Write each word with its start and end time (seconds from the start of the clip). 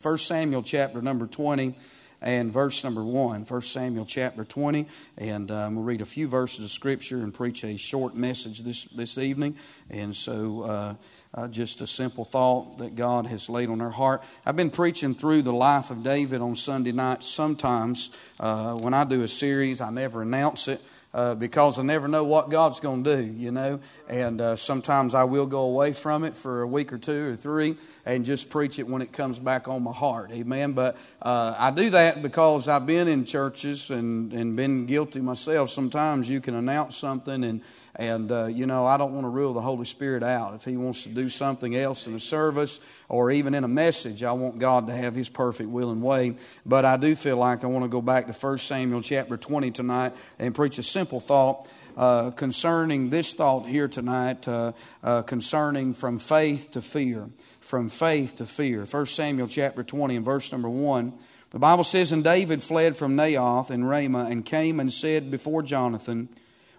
1 0.00 0.16
Samuel 0.18 0.62
chapter 0.62 1.02
number 1.02 1.26
20 1.26 1.74
and 2.22 2.52
verse 2.52 2.84
number 2.84 3.02
1. 3.02 3.42
1 3.42 3.60
Samuel 3.62 4.04
chapter 4.04 4.44
20. 4.44 4.86
And 5.16 5.50
um, 5.50 5.74
we'll 5.74 5.82
read 5.82 6.00
a 6.00 6.04
few 6.04 6.28
verses 6.28 6.64
of 6.64 6.70
Scripture 6.70 7.16
and 7.16 7.34
preach 7.34 7.64
a 7.64 7.76
short 7.76 8.14
message 8.14 8.60
this, 8.60 8.84
this 8.84 9.18
evening. 9.18 9.56
And 9.90 10.14
so, 10.14 10.62
uh, 10.62 10.94
uh, 11.34 11.48
just 11.48 11.80
a 11.80 11.86
simple 11.88 12.24
thought 12.24 12.78
that 12.78 12.94
God 12.94 13.26
has 13.26 13.50
laid 13.50 13.70
on 13.70 13.80
our 13.80 13.90
heart. 13.90 14.22
I've 14.46 14.54
been 14.54 14.70
preaching 14.70 15.14
through 15.14 15.42
the 15.42 15.52
life 15.52 15.90
of 15.90 16.04
David 16.04 16.42
on 16.42 16.54
Sunday 16.54 16.92
nights. 16.92 17.26
Sometimes, 17.26 18.16
uh, 18.38 18.74
when 18.74 18.94
I 18.94 19.02
do 19.02 19.24
a 19.24 19.28
series, 19.28 19.80
I 19.80 19.90
never 19.90 20.22
announce 20.22 20.68
it 20.68 20.80
uh, 21.18 21.34
because 21.34 21.80
I 21.80 21.82
never 21.82 22.06
know 22.06 22.22
what 22.22 22.48
God's 22.48 22.78
going 22.78 23.02
to 23.02 23.16
do, 23.16 23.24
you 23.24 23.50
know. 23.50 23.80
And 24.08 24.40
uh, 24.40 24.54
sometimes 24.54 25.16
I 25.16 25.24
will 25.24 25.46
go 25.46 25.62
away 25.62 25.92
from 25.92 26.22
it 26.22 26.36
for 26.36 26.62
a 26.62 26.66
week 26.68 26.92
or 26.92 26.98
two 26.98 27.32
or 27.32 27.34
three 27.34 27.74
and 28.06 28.24
just 28.24 28.50
preach 28.50 28.78
it 28.78 28.86
when 28.86 29.02
it 29.02 29.12
comes 29.12 29.40
back 29.40 29.66
on 29.66 29.82
my 29.82 29.90
heart, 29.90 30.30
amen. 30.30 30.74
But 30.74 30.96
uh, 31.20 31.56
I 31.58 31.72
do 31.72 31.90
that 31.90 32.22
because 32.22 32.68
I've 32.68 32.86
been 32.86 33.08
in 33.08 33.24
churches 33.24 33.90
and, 33.90 34.32
and 34.32 34.54
been 34.54 34.86
guilty 34.86 35.20
myself. 35.20 35.70
Sometimes 35.70 36.30
you 36.30 36.40
can 36.40 36.54
announce 36.54 36.96
something 36.96 37.42
and 37.42 37.62
and, 37.98 38.30
uh, 38.30 38.46
you 38.46 38.66
know, 38.66 38.86
I 38.86 38.96
don't 38.96 39.12
want 39.12 39.24
to 39.24 39.28
rule 39.28 39.52
the 39.52 39.60
Holy 39.60 39.84
Spirit 39.84 40.22
out. 40.22 40.54
If 40.54 40.64
He 40.64 40.76
wants 40.76 41.02
to 41.02 41.08
do 41.08 41.28
something 41.28 41.74
else 41.74 42.06
in 42.06 42.14
a 42.14 42.20
service 42.20 42.78
or 43.08 43.32
even 43.32 43.54
in 43.54 43.64
a 43.64 43.68
message, 43.68 44.22
I 44.22 44.30
want 44.32 44.60
God 44.60 44.86
to 44.86 44.94
have 44.94 45.16
His 45.16 45.28
perfect 45.28 45.68
will 45.68 45.90
and 45.90 46.00
way. 46.00 46.36
But 46.64 46.84
I 46.84 46.96
do 46.96 47.16
feel 47.16 47.38
like 47.38 47.64
I 47.64 47.66
want 47.66 47.84
to 47.84 47.88
go 47.88 48.00
back 48.00 48.26
to 48.26 48.32
1 48.32 48.58
Samuel 48.58 49.02
chapter 49.02 49.36
20 49.36 49.72
tonight 49.72 50.12
and 50.38 50.54
preach 50.54 50.78
a 50.78 50.82
simple 50.82 51.18
thought. 51.18 51.68
Uh, 51.96 52.30
concerning 52.30 53.10
this 53.10 53.32
thought 53.32 53.66
here 53.66 53.88
tonight, 53.88 54.46
uh, 54.46 54.70
uh, 55.02 55.22
concerning 55.22 55.92
from 55.92 56.16
faith 56.16 56.70
to 56.70 56.80
fear. 56.80 57.28
From 57.58 57.88
faith 57.88 58.36
to 58.36 58.46
fear. 58.46 58.84
1 58.84 59.06
Samuel 59.06 59.48
chapter 59.48 59.82
20 59.82 60.14
and 60.14 60.24
verse 60.24 60.52
number 60.52 60.70
1. 60.70 61.12
The 61.50 61.58
Bible 61.58 61.82
says, 61.82 62.12
And 62.12 62.22
David 62.22 62.62
fled 62.62 62.96
from 62.96 63.16
Naioth 63.16 63.70
and 63.70 63.88
Ramah 63.88 64.28
and 64.30 64.44
came 64.44 64.78
and 64.78 64.92
said 64.92 65.32
before 65.32 65.64
Jonathan, 65.64 66.28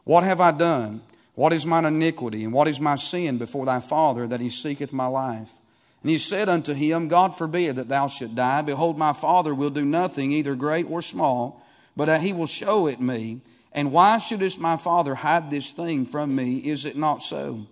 What 0.04 0.24
have 0.24 0.42
I 0.42 0.52
done? 0.52 1.02
What 1.36 1.54
is 1.54 1.66
mine 1.66 1.86
iniquity, 1.86 2.44
and 2.44 2.52
what 2.52 2.68
is 2.68 2.82
my 2.82 2.96
sin 2.96 3.38
before 3.38 3.66
thy 3.66 3.80
father, 3.80 4.28
that 4.28 4.42
he 4.42 4.50
seeketh 4.50 4.92
my 4.92 5.06
life? 5.06 5.54
And 6.02 6.10
he 6.10 6.18
said 6.18 6.50
unto 6.50 6.74
him, 6.74 7.08
God 7.08 7.36
forbid 7.36 7.76
that 7.76 7.90
thou 7.90 8.08
should 8.08 8.36
die. 8.36 8.62
Behold, 8.62 8.98
my 8.98 9.14
father 9.14 9.54
will 9.54 9.70
do 9.70 9.86
nothing, 9.86 10.32
either 10.32 10.56
great 10.56 10.90
or 10.90 11.02
small, 11.02 11.62
but 11.96 12.06
that 12.06 12.22
he 12.22 12.34
will 12.34 12.48
show 12.48 12.88
it 12.88 13.00
me. 13.00 13.42
And 13.72 13.92
why 13.92 14.18
shouldest 14.18 14.60
my 14.60 14.78
father 14.78 15.16
hide 15.16 15.52
this 15.52 15.72
thing 15.72 16.06
from 16.06 16.36
me? 16.36 16.58
Is 16.58 16.86
it 16.86 16.98
not 16.98 17.22
so? 17.22 17.68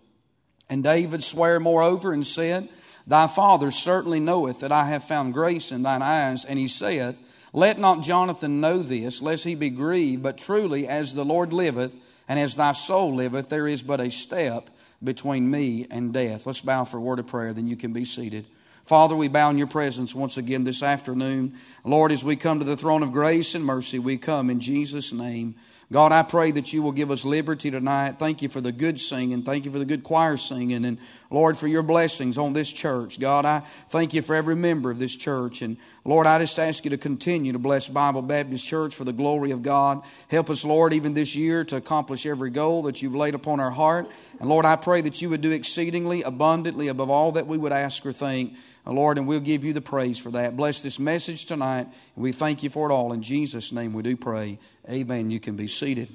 And 0.69 0.83
David 0.83 1.23
sware 1.23 1.59
moreover 1.59 2.13
and 2.13 2.25
said, 2.25 2.69
Thy 3.05 3.27
father 3.27 3.71
certainly 3.71 4.19
knoweth 4.19 4.59
that 4.59 4.71
I 4.71 4.85
have 4.85 5.03
found 5.03 5.33
grace 5.33 5.71
in 5.71 5.83
thine 5.83 6.01
eyes. 6.01 6.43
And 6.43 6.59
he 6.59 6.67
saith, 6.67 7.21
Let 7.53 7.79
not 7.79 8.03
Jonathan 8.03 8.59
know 8.59 8.79
this, 8.79 9.21
lest 9.21 9.45
he 9.45 9.55
be 9.55 9.69
grieved, 9.69 10.23
but 10.23 10.37
truly 10.37 10.87
as 10.87 11.13
the 11.13 11.23
Lord 11.23 11.53
liveth, 11.53 11.95
and 12.27 12.39
as 12.39 12.55
thy 12.55 12.73
soul 12.73 13.15
liveth, 13.15 13.49
there 13.49 13.67
is 13.67 13.83
but 13.83 13.99
a 13.99 14.11
step 14.11 14.69
between 15.03 15.49
me 15.49 15.87
and 15.91 16.13
death. 16.13 16.45
Let's 16.45 16.61
bow 16.61 16.83
for 16.83 16.97
a 16.97 17.01
word 17.01 17.19
of 17.19 17.27
prayer, 17.27 17.53
then 17.53 17.67
you 17.67 17.75
can 17.75 17.93
be 17.93 18.05
seated. 18.05 18.45
Father, 18.83 19.15
we 19.15 19.27
bow 19.27 19.49
in 19.49 19.57
your 19.57 19.67
presence 19.67 20.15
once 20.15 20.37
again 20.37 20.63
this 20.63 20.81
afternoon. 20.81 21.53
Lord, 21.83 22.11
as 22.13 22.23
we 22.23 22.37
come 22.37 22.59
to 22.59 22.65
the 22.65 22.77
throne 22.77 23.03
of 23.03 23.11
grace 23.11 23.53
and 23.53 23.65
mercy, 23.65 23.99
we 23.99 24.17
come 24.17 24.49
in 24.49 24.61
Jesus' 24.61 25.11
name. 25.11 25.55
God, 25.89 26.11
I 26.11 26.21
pray 26.21 26.51
that 26.51 26.73
you 26.73 26.83
will 26.83 26.91
give 26.91 27.11
us 27.11 27.23
liberty 27.23 27.71
tonight. 27.71 28.19
Thank 28.19 28.41
you 28.41 28.49
for 28.49 28.59
the 28.59 28.73
good 28.73 28.99
singing. 28.99 29.43
Thank 29.43 29.63
you 29.63 29.71
for 29.71 29.79
the 29.79 29.85
good 29.85 30.03
choir 30.03 30.35
singing. 30.35 30.83
And 30.83 30.97
Lord, 31.31 31.55
for 31.55 31.69
your 31.69 31.81
blessings 31.81 32.37
on 32.37 32.51
this 32.51 32.73
church. 32.73 33.21
God, 33.21 33.45
I 33.45 33.61
thank 33.61 34.13
you 34.13 34.21
for 34.21 34.35
every 34.35 34.57
member 34.57 34.91
of 34.91 34.99
this 34.99 35.15
church. 35.15 35.61
And 35.61 35.77
Lord, 36.03 36.27
I 36.27 36.39
just 36.39 36.59
ask 36.59 36.83
you 36.83 36.89
to 36.89 36.97
continue 36.97 37.53
to 37.53 37.59
bless 37.59 37.87
Bible 37.87 38.21
Baptist 38.21 38.65
Church 38.65 38.93
for 38.93 39.05
the 39.05 39.13
glory 39.13 39.51
of 39.51 39.61
God. 39.61 40.01
Help 40.29 40.49
us, 40.49 40.65
Lord, 40.65 40.91
even 40.91 41.13
this 41.13 41.37
year 41.37 41.63
to 41.63 41.77
accomplish 41.77 42.25
every 42.25 42.49
goal 42.49 42.83
that 42.83 43.01
you've 43.01 43.15
laid 43.15 43.33
upon 43.33 43.61
our 43.61 43.71
heart. 43.71 44.09
And 44.41 44.49
Lord, 44.49 44.65
I 44.65 44.75
pray 44.75 44.99
that 44.99 45.21
you 45.21 45.29
would 45.29 45.41
do 45.41 45.51
exceedingly 45.51 46.21
abundantly 46.21 46.89
above 46.89 47.09
all 47.09 47.31
that 47.31 47.47
we 47.47 47.57
would 47.57 47.71
ask 47.71 48.05
or 48.05 48.11
think. 48.11 48.57
Lord, 48.93 49.17
and 49.17 49.27
we'll 49.27 49.39
give 49.39 49.63
you 49.63 49.73
the 49.73 49.81
praise 49.81 50.17
for 50.17 50.31
that. 50.31 50.55
Bless 50.55 50.81
this 50.81 50.99
message 50.99 51.45
tonight. 51.45 51.87
And 52.15 52.23
we 52.23 52.31
thank 52.31 52.63
you 52.63 52.69
for 52.69 52.89
it 52.89 52.93
all. 52.93 53.13
In 53.13 53.21
Jesus' 53.21 53.71
name 53.73 53.93
we 53.93 54.03
do 54.03 54.15
pray. 54.15 54.59
Amen. 54.89 55.29
You 55.29 55.39
can 55.39 55.55
be 55.55 55.67
seated. 55.67 56.07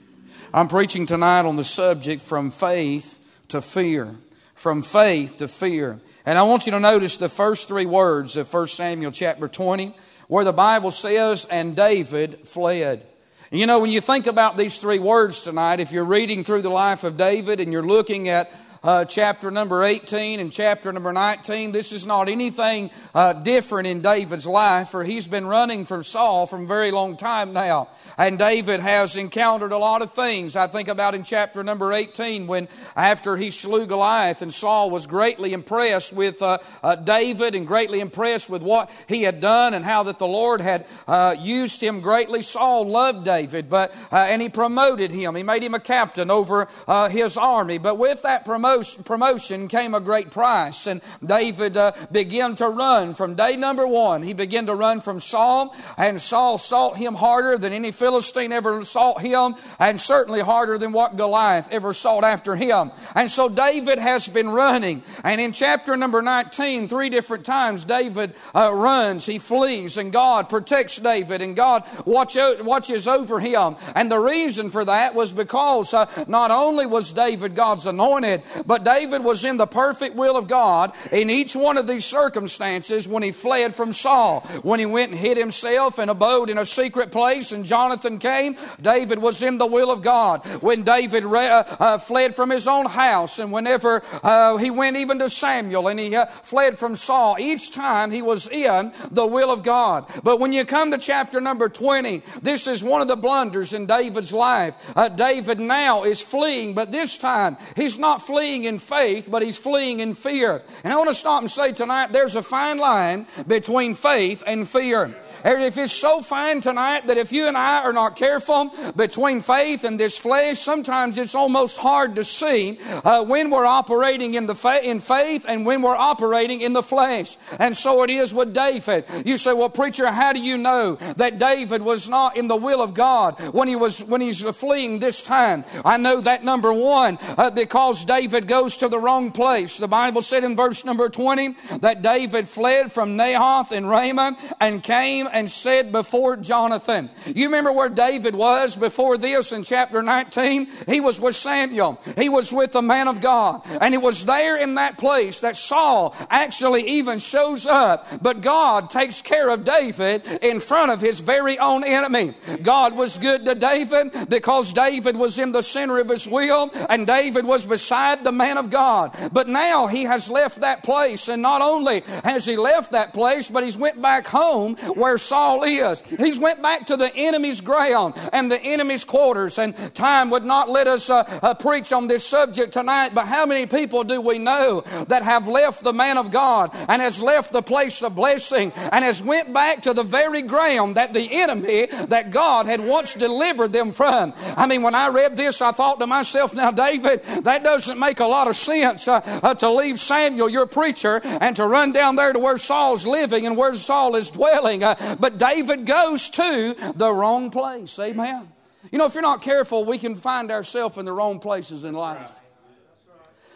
I'm 0.55 0.69
preaching 0.69 1.07
tonight 1.07 1.47
on 1.47 1.57
the 1.57 1.65
subject 1.65 2.23
from 2.23 2.51
faith 2.51 3.45
to 3.49 3.61
fear. 3.61 4.15
From 4.55 4.83
faith 4.83 5.37
to 5.39 5.49
fear. 5.49 6.01
And 6.25 6.39
I 6.39 6.43
want 6.45 6.67
you 6.67 6.73
to 6.73 6.81
notice 6.81 7.17
the 7.17 7.29
first 7.29 7.69
three 7.69 7.87
words 7.87 8.37
of 8.37 8.53
1 8.53 8.67
Samuel 8.69 9.13
chapter 9.13 9.49
20, 9.49 9.95
where 10.29 10.45
the 10.45 10.53
Bible 10.53 10.91
says, 10.91 11.47
And 11.47 11.75
David 11.75 12.49
fled. 12.49 13.03
You 13.51 13.67
know, 13.67 13.81
when 13.81 13.91
you 13.91 14.01
think 14.01 14.27
about 14.27 14.57
these 14.57 14.79
three 14.79 14.99
words 14.99 15.41
tonight, 15.41 15.81
if 15.81 15.93
you're 15.93 16.05
reading 16.07 16.43
through 16.43 16.63
the 16.63 16.71
life 16.71 17.05
of 17.05 17.19
David 17.19 17.61
and 17.61 17.71
you're 17.71 17.83
looking 17.83 18.31
at 18.31 18.51
uh, 18.85 19.05
chapter 19.05 19.51
number 19.51 19.83
18 19.83 20.41
and 20.41 20.53
chapter 20.53 20.93
number 20.93 21.13
19. 21.13 21.73
This 21.73 21.93
is 21.93 22.05
not 22.05 22.29
anything 22.29 22.91
uh, 23.15 23.33
different 23.33 23.87
in 23.87 24.03
David's 24.03 24.47
life, 24.47 24.89
for 24.89 25.05
he's 25.05 25.29
been 25.29 25.47
running 25.47 25.85
from 25.85 26.03
Saul 26.03 26.47
from 26.47 26.65
a 26.65 26.67
very 26.67 26.91
long 26.91 27.17
time 27.17 27.53
now. 27.53 27.89
And 28.19 28.39
David 28.39 28.81
has 28.81 29.17
encountered 29.17 29.73
a 29.73 29.79
lot 29.79 30.03
of 30.03 30.11
things. 30.11 30.57
I 30.57 30.67
think 30.67 30.89
about 30.89 31.15
in 31.15 31.23
chapter 31.23 31.63
number 31.63 31.93
18 31.93 32.47
when 32.47 32.69
after 32.97 33.37
he 33.37 33.51
slew 33.51 33.87
Goliath 33.87 34.43
and 34.43 34.53
Saul 34.53 34.91
was 34.91 35.07
greatly 35.07 35.53
impressed 35.53 36.13
with 36.13 36.43
uh, 36.43 36.59
uh 36.83 36.97
David 36.97 37.55
and 37.55 37.67
greatly 37.67 38.01
impressed 38.01 38.51
with 38.51 38.63
what 38.63 38.91
he 39.09 39.23
had 39.23 39.41
done 39.41 39.75
and 39.75 39.85
how 39.85 40.03
that 40.05 40.19
the 40.19 40.27
Lord 40.27 40.61
had 40.61 40.87
uh, 41.07 41.37
used 41.39 41.83
him 41.83 42.01
greatly. 42.01 42.43
Saul 42.43 42.89
loved 42.89 43.25
David, 43.25 43.71
but 43.71 43.95
uh, 44.11 44.17
and 44.17 44.43
he 44.43 44.49
promoted 44.49 45.13
him. 45.13 45.35
He 45.35 45.43
made 45.43 45.63
him 45.63 45.75
a 45.75 45.81
captain 45.81 46.31
over 46.31 46.69
his 47.11 47.37
army. 47.37 47.79
But 47.79 47.99
with 47.99 48.23
that 48.23 48.45
promotion, 48.45 48.72
promotion 48.79 49.69
came 49.69 49.95
a 49.95 50.01
great 50.01 50.31
price. 50.31 50.87
And 50.87 51.01
David 51.25 51.77
uh, 51.77 51.93
began 52.11 52.55
to 52.57 52.69
run 52.69 53.15
from 53.15 53.35
day 53.35 53.57
number 53.57 53.87
one. 53.87 54.23
He 54.23 54.35
began 54.35 54.67
to 54.67 54.75
run 54.75 55.01
from 55.01 55.21
Saul, 55.21 55.75
and 55.97 56.21
Saul 56.21 56.59
sought 56.59 56.97
him 56.97 57.15
harder 57.15 57.59
than 57.59 57.73
any 57.73 57.93
Philistine 57.93 58.53
ever 58.53 58.85
sought 58.85 59.21
him, 59.21 59.55
and 59.79 60.01
certainly 60.01 60.41
harder 60.41 60.79
than 60.79 60.93
what 60.93 61.17
Goliath 61.17 61.69
ever 61.73 61.93
sought 61.93 62.25
after 62.25 62.57
him. 62.57 62.91
And 63.15 63.31
so 63.31 63.49
David 63.49 63.99
has 63.99 64.29
been 64.29 64.49
running. 64.49 65.03
And 65.25 65.41
in 65.41 65.53
chapter 65.53 65.97
number 65.97 66.23
19, 66.23 66.89
three 66.89 67.11
different 67.11 67.45
times 67.45 67.85
David 67.85 68.35
uh, 68.55 68.73
runs, 68.75 69.27
he 69.27 69.39
flees, 69.39 69.97
and 69.97 70.13
God 70.13 70.49
protects 70.49 70.99
David, 70.99 71.43
and 71.43 71.57
God 71.57 71.85
watch, 72.07 72.37
watches 72.61 73.07
over 73.07 73.41
him. 73.41 73.77
And 73.95 74.11
the 74.11 74.19
reason 74.19 74.71
for 74.71 74.85
that 74.85 75.15
was 75.15 75.33
because 75.33 75.95
uh, 75.95 76.07
not 76.29 76.51
only 76.51 76.87
was 76.87 77.13
David 77.13 77.55
God's 77.55 77.87
anointed, 77.87 78.43
but 78.67 78.85
David 78.85 79.25
was 79.25 79.45
in 79.45 79.57
the 79.57 79.67
perfect 79.67 80.17
will 80.17 80.37
of 80.37 80.49
God 80.49 80.95
in 81.11 81.31
each 81.31 81.55
one 81.55 81.77
of 81.77 81.87
these 81.87 82.05
circumstances 82.05 83.09
when 83.09 83.23
he 83.23 83.33
fled 83.33 83.75
from 83.75 83.93
Saul. 83.93 84.41
When 84.63 84.81
he 84.81 84.87
went 84.87 85.13
and 85.13 85.21
hid 85.21 85.37
himself 85.37 85.99
and 85.99 86.11
abode 86.11 86.51
in 86.51 86.59
a 86.59 86.67
secret 86.67 87.13
place 87.13 87.53
and 87.53 87.65
Jonathan 87.65 88.19
came, 88.19 88.57
David 88.81 89.19
was 89.19 89.43
in 89.43 89.59
the 89.59 89.67
will 89.67 89.91
of 89.91 90.03
God. 90.03 90.45
When 90.61 90.83
David 90.83 91.25
re- 91.25 91.49
uh, 91.49 91.65
uh, 91.81 91.99
fled 91.99 92.35
from 92.35 92.51
his 92.51 92.67
own 92.67 92.87
house 92.87 93.39
and 93.39 93.53
whenever 93.53 94.03
uh, 94.23 94.57
he 94.59 94.71
went 94.71 94.97
even 94.97 95.19
to 95.19 95.31
Samuel 95.31 95.89
and 95.89 95.99
he 95.99 96.15
uh, 96.15 96.27
fled 96.27 96.79
from 96.79 96.97
Saul, 96.97 97.37
each 97.39 97.73
time 97.73 98.11
he 98.11 98.23
was 98.23 98.49
in 98.49 98.93
the 99.11 99.27
will 99.27 99.51
of 99.51 99.63
God. 99.63 100.07
But 100.23 100.41
when 100.41 100.53
you 100.53 100.65
come 100.65 100.91
to 100.91 100.99
chapter 100.99 101.41
number 101.41 101.69
20, 101.69 102.23
this 102.43 102.67
is 102.67 102.85
one 102.85 103.01
of 103.01 103.09
the 103.09 103.17
blunders 103.17 103.73
in 103.73 103.87
David's 103.87 104.33
life. 104.33 104.93
Uh, 104.97 105.09
David 105.09 105.59
now 105.59 106.05
is 106.05 106.23
fleeing, 106.23 106.75
but 106.75 106.93
this 106.93 107.17
time 107.17 107.57
he's 107.77 107.99
not 107.99 108.23
fleeing 108.23 108.52
fleeing 108.53 108.65
in 108.65 108.79
faith, 108.79 109.29
but 109.31 109.43
he's 109.43 109.57
fleeing 109.57 110.01
in 110.01 110.15
fear. 110.15 110.61
And 110.85 110.93
I 110.93 110.97
want 110.97 111.09
to 111.09 111.15
stop 111.15 111.41
and 111.41 111.51
say 111.51 111.73
tonight 111.73 112.13
there's 112.13 112.37
a 112.37 112.43
fine 112.43 112.77
line 112.77 113.27
between 113.47 113.95
faith 113.95 114.45
and 114.47 114.69
fear. 114.69 115.15
If 115.43 115.79
it's 115.79 115.93
so 115.93 116.21
fine 116.21 116.61
tonight 116.61 117.07
that 117.07 117.17
if 117.17 117.33
you 117.33 117.49
and 117.49 117.57
I 117.57 117.83
are 117.83 117.95
not 117.95 118.15
careful 118.15 118.71
between 118.95 119.41
faith 119.41 119.85
and 119.85 119.99
this 119.99 120.19
flesh, 120.19 120.59
sometimes 120.59 121.17
it's 121.17 121.35
almost 121.35 121.79
hard 121.79 122.15
to 122.17 122.25
see 122.25 122.79
uh, 123.05 123.25
when 123.25 123.51
we're 123.51 123.65
operating 123.65 124.35
in, 124.35 124.47
the 124.47 124.55
fa- 124.55 124.85
in 124.85 125.01
faith 125.01 125.47
and 125.49 125.65
when 125.65 125.81
we're 125.81 125.97
operating 125.97 126.61
in 126.61 126.75
the 126.75 126.83
flesh. 126.83 127.39
And 127.59 127.75
so 127.75 128.03
it 128.03 128.11
is 128.11 128.35
with 128.35 128.53
David. 128.53 129.07
You 129.25 129.39
say, 129.39 129.55
well, 129.55 129.71
preacher, 129.71 130.09
how 130.09 130.35
do 130.35 130.43
you 130.43 130.59
know 130.59 130.97
that 131.17 131.39
David 131.39 131.81
was 131.81 132.07
not 132.07 132.37
in 132.37 132.49
the 132.49 132.57
will 132.57 132.83
of 132.83 132.93
God 132.93 133.41
when 133.55 133.67
he 133.67 133.77
was 133.77 134.05
when 134.05 134.21
he's 134.21 134.43
fleeing 134.59 134.99
this 134.99 135.23
time? 135.23 135.65
I 135.87 135.97
know 135.97 136.21
that 136.21 136.45
number 136.45 136.73
one 136.73 137.17
uh, 137.39 137.51
because 137.51 138.05
David 138.05 138.42
David 138.43 138.61
goes 138.61 138.77
to 138.79 138.89
the 138.89 138.99
wrong 138.99 139.31
place. 139.31 139.79
The 139.79 139.87
Bible 139.87 140.21
said 140.21 140.43
in 140.43 140.57
verse 140.57 140.85
number 140.85 141.09
20 141.09 141.55
that 141.79 142.03
David 142.03 142.49
fled 142.49 142.91
from 142.91 143.17
Naioth 143.17 143.71
and 143.71 143.89
Ramah 143.89 144.37
and 144.61 144.83
came 144.83 145.29
and 145.33 145.49
said 145.49 145.93
before 145.93 146.37
Jonathan. 146.37 147.09
You 147.27 147.47
remember 147.47 147.73
where 147.73 147.89
David 147.89 148.35
was 148.35 148.75
before 148.75 149.17
this 149.17 149.53
in 149.53 149.63
chapter 149.63 150.03
19? 150.03 150.67
He 150.89 150.99
was 150.99 151.21
with 151.21 151.37
Samuel. 151.37 152.01
He 152.19 152.29
was 152.29 152.53
with 152.53 152.73
the 152.73 152.83
man 152.83 153.07
of 153.07 153.21
God. 153.21 153.63
And 153.81 153.95
it 153.95 154.03
was 154.03 154.25
there 154.25 154.61
in 154.61 154.75
that 154.75 154.99
place 154.99 155.41
that 155.41 155.55
Saul 155.55 156.15
actually 156.29 156.83
even 156.83 157.21
shows 157.21 157.65
up. 157.67 158.07
But 158.23 158.41
God 158.41 158.91
takes 158.91 159.23
care 159.23 159.51
of 159.51 159.63
David 159.63 160.27
in 160.43 160.59
front 160.59 160.91
of 160.91 161.01
his 161.01 161.21
very 161.21 161.59
own 161.61 161.85
enemy. 161.85 162.35
God 162.63 162.97
was 162.97 163.19
good 163.19 163.45
to 163.45 163.55
David 163.55 164.13
because 164.29 164.73
David 164.73 165.17
was 165.17 165.39
in 165.39 165.53
the 165.53 165.63
center 165.63 165.99
of 165.99 166.09
his 166.09 166.27
will 166.27 166.71
and 166.89 167.07
David 167.07 167.45
was 167.45 167.67
beside 167.67 168.22
the 168.25 168.33
man 168.33 168.59
of 168.59 168.71
God. 168.71 169.17
But 169.33 169.49
now 169.49 169.87
he 169.87 170.05
has 170.05 170.31
left 170.31 170.61
that 170.61 170.83
place 170.83 171.29
and 171.29 171.43
not 171.43 171.63
only 171.63 172.01
has 172.25 172.47
he 172.47 172.57
left 172.57 172.93
that 172.93 173.13
place, 173.13 173.51
but 173.51 173.65
he's 173.65 173.77
went 173.77 174.01
back 174.01 174.27
home 174.27 174.77
where 174.95 175.19
Saul 175.19 175.63
is. 175.65 176.03
He's 176.03 176.39
went 176.39 176.63
back 176.63 176.87
to 176.87 176.97
the 176.97 177.11
enemy's 177.15 177.61
ground 177.61 178.15
and 178.33 178.51
the 178.51 178.61
enemy's 178.61 179.05
quarters 179.05 179.59
and 179.59 179.75
time 179.95 180.31
would 180.31 180.45
not 180.45 180.69
let 180.69 180.87
us 180.87 181.11
uh, 181.11 181.23
uh, 181.43 181.55
preach 181.55 181.93
on 181.93 182.09
this 182.09 182.25
subject 182.27 182.73
tonight, 182.73 183.11
but 183.15 183.27
how 183.27 183.47
many 183.47 183.67
people 183.67 184.05
do 184.05 184.21
we 184.21 184.39
know 184.39 184.83
that 185.09 185.23
have 185.23 185.49
left 185.49 185.85
the 185.85 185.93
man 185.93 186.19
of 186.19 186.31
God 186.31 186.71
and 186.89 187.03
has 187.03 187.23
left 187.23 187.53
the 187.53 187.63
place 187.63 188.03
of 188.03 188.15
blessing 188.15 188.73
and 188.93 189.05
has 189.05 189.23
went 189.23 189.53
back 189.53 189.83
to 189.83 189.93
the 189.93 190.03
very 190.03 190.43
ground 190.43 190.97
that 190.97 191.13
the 191.13 191.29
enemy 191.31 191.87
that 192.09 192.31
God 192.31 192.67
had 192.67 192.81
once 192.81 193.15
delivered 193.15 193.73
them 193.73 193.93
from? 193.93 194.33
I 194.57 194.67
mean, 194.67 194.83
when 194.83 194.95
I 194.95 195.09
read 195.09 195.37
this, 195.37 195.63
I 195.63 195.73
thought 195.73 196.01
to 196.01 196.07
myself, 196.07 196.55
now, 196.55 196.71
David, 196.71 197.23
that 197.45 197.63
doesn't 197.63 197.99
make 197.99 198.12
a 198.21 198.27
lot 198.27 198.49
of 198.49 198.57
sense 198.57 199.09
uh, 199.09 199.21
uh, 199.43 199.55
to 199.55 199.71
leave 199.71 200.01
Samuel, 200.01 200.49
your 200.49 200.67
preacher, 200.67 201.21
and 201.25 201.55
to 201.57 201.67
run 201.67 201.93
down 201.93 202.17
there 202.17 202.33
to 202.33 202.39
where 202.39 202.57
Saul's 202.57 203.07
living 203.07 203.47
and 203.47 203.57
where 203.57 203.75
Saul 203.75 204.17
is 204.17 204.31
dwelling. 204.31 204.83
Uh, 204.83 204.95
but 205.19 205.39
David 205.39 205.87
goes 205.87 206.29
to 206.31 206.75
the 206.95 207.13
wrong 207.13 207.51
place. 207.51 207.99
Amen. 207.99 208.49
You 208.91 208.99
know, 208.99 209.07
if 209.07 209.15
you're 209.15 209.23
not 209.23 209.43
careful, 209.43 209.85
we 209.85 209.99
can 209.99 210.17
find 210.17 210.51
ourselves 210.51 210.99
in 210.99 211.05
the 211.05 211.13
wrong 211.13 211.39
places 211.39 211.85
in 211.85 211.95
life. 211.95 212.41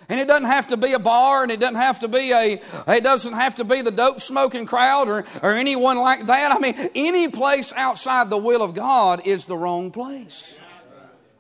And 0.09 0.21
it 0.21 0.29
doesn't 0.29 0.49
have 0.49 0.69
to 0.69 0.77
be 0.77 0.93
a 0.93 1.01
bar, 1.01 1.43
and 1.43 1.51
it 1.51 1.59
doesn't 1.59 1.77
have 1.77 1.99
to 2.01 2.09
be 2.09 2.31
a, 2.31 2.61
it 2.87 3.03
doesn't 3.03 3.33
have 3.33 3.57
to 3.57 3.65
be 3.65 3.83
the 3.83 3.91
dope 3.91 4.21
smoking 4.21 4.65
crowd 4.65 5.09
or, 5.09 5.25
or 5.43 5.53
anyone 5.53 5.99
like 5.99 6.27
that. 6.27 6.53
I 6.53 6.59
mean, 6.61 6.75
any 6.95 7.29
place 7.29 7.73
outside 7.75 8.31
the 8.31 8.39
will 8.39 8.63
of 8.63 8.73
God 8.73 9.27
is 9.27 9.47
the 9.47 9.57
wrong 9.57 9.91
place. 9.91 10.61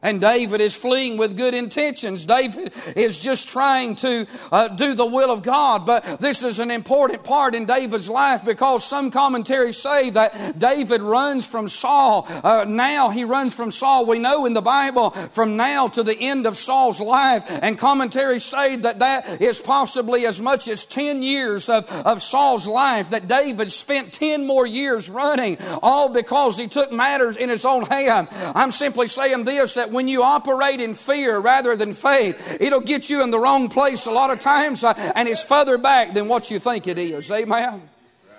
And 0.06 0.20
David 0.20 0.61
is 0.61 0.76
fleeing 0.76 1.19
with 1.19 1.37
good 1.37 1.53
intentions. 1.53 2.26
David 2.26 2.73
is 2.94 3.19
just 3.19 3.49
trying 3.49 3.97
to 3.97 4.25
uh, 4.53 4.69
do 4.69 4.94
the 4.94 5.05
will 5.05 5.32
of 5.32 5.43
God. 5.43 5.85
But 5.85 6.20
this 6.20 6.44
is 6.44 6.61
an 6.61 6.70
important 6.70 7.25
part 7.25 7.56
in 7.56 7.67
David's 7.67 8.08
life 8.08 8.44
because 8.44 8.85
some 8.85 9.11
commentaries 9.11 9.76
say 9.76 10.11
that 10.11 10.61
David 10.61 11.03
runs 11.03 11.44
from 11.44 11.69
Saul. 11.69 12.25
Uh, 12.29 12.64
now 12.69 13.11
he 13.11 13.25
runs 13.25 13.56
from 13.56 13.73
Saul. 13.73 14.06
We 14.06 14.20
know 14.20 14.47
in 14.47 14.53
the 14.53 14.62
Bible 14.62 15.11
from 15.11 15.56
now 15.56 15.88
to 15.88 16.05
the 16.05 16.17
end 16.17 16.47
of 16.47 16.56
Saul's 16.56 17.00
life. 17.00 17.43
And 17.61 17.76
commentaries 17.76 18.44
say 18.44 18.76
that 18.76 19.00
that 19.00 19.43
is 19.43 19.59
possibly 19.59 20.25
as 20.25 20.41
much 20.41 20.69
as 20.69 20.87
10 20.87 21.25
years 21.25 21.69
of, 21.69 21.85
of 22.06 22.23
Saul's 22.23 22.69
life, 22.69 23.11
that 23.11 23.26
David 23.26 23.73
spent 23.73 24.12
10 24.12 24.47
more 24.47 24.69
years 24.69 25.11
running, 25.11 25.59
all 25.82 26.12
because 26.12 26.56
he 26.56 26.69
took 26.69 26.93
matters 26.93 27.37
in 27.37 27.49
his 27.49 27.64
own 27.64 27.82
hand. 27.87 28.29
I'm 28.55 28.70
simply 28.70 29.09
saying 29.09 29.43
this 29.43 29.75
that 29.75 29.96
when 29.97 30.07
you 30.07 30.23
operate 30.23 30.81
in 30.81 30.95
fear 30.95 31.39
rather 31.39 31.75
than 31.75 31.93
faith, 31.93 32.59
it'll 32.61 32.81
get 32.81 33.11
you 33.11 33.25
in 33.25 33.33
the 33.33 33.41
wrong 33.41 33.69
place 33.69 34.07
a 34.07 34.13
lot 34.13 34.31
of 34.31 34.39
times 34.39 34.85
uh, 34.85 34.95
and 35.17 35.29
it's 35.29 35.43
further 35.43 35.79
back 35.79 36.15
than 36.15 36.29
what 36.29 36.51
you 36.51 36.61
think 36.61 36.87
it 36.87 36.99
is. 36.99 37.31
Amen. 37.31 37.83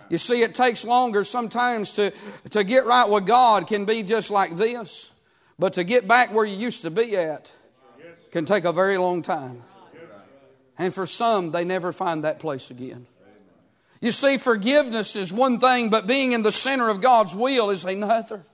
You 0.09 0.17
see, 0.17 0.41
it 0.41 0.55
takes 0.55 0.85
longer 0.85 1.25
sometimes 1.25 1.93
to, 1.93 2.13
to 2.51 2.63
get 2.63 2.85
right 2.85 3.09
with 3.09 3.25
God 3.25 3.67
can 3.67 3.83
be 3.83 4.03
just 4.03 4.31
like 4.31 4.55
this. 4.55 5.11
But 5.59 5.73
to 5.73 5.83
get 5.83 6.07
back 6.07 6.33
where 6.33 6.45
you 6.45 6.55
used 6.55 6.83
to 6.83 6.91
be 6.91 7.17
at 7.17 7.51
can 8.31 8.45
take 8.45 8.63
a 8.63 8.71
very 8.71 8.97
long 8.97 9.21
time. 9.21 9.63
And 10.77 10.93
for 10.93 11.05
some, 11.05 11.51
they 11.51 11.65
never 11.65 11.91
find 11.91 12.23
that 12.23 12.39
place 12.39 12.69
again. 12.69 13.07
You 13.99 14.11
see, 14.11 14.37
forgiveness 14.37 15.15
is 15.15 15.33
one 15.33 15.59
thing, 15.59 15.89
but 15.89 16.05
being 16.05 16.33
in 16.33 16.43
the 16.43 16.51
center 16.51 16.87
of 16.87 17.01
God's 17.01 17.35
will 17.35 17.71
is 17.71 17.83
another. 17.83 18.45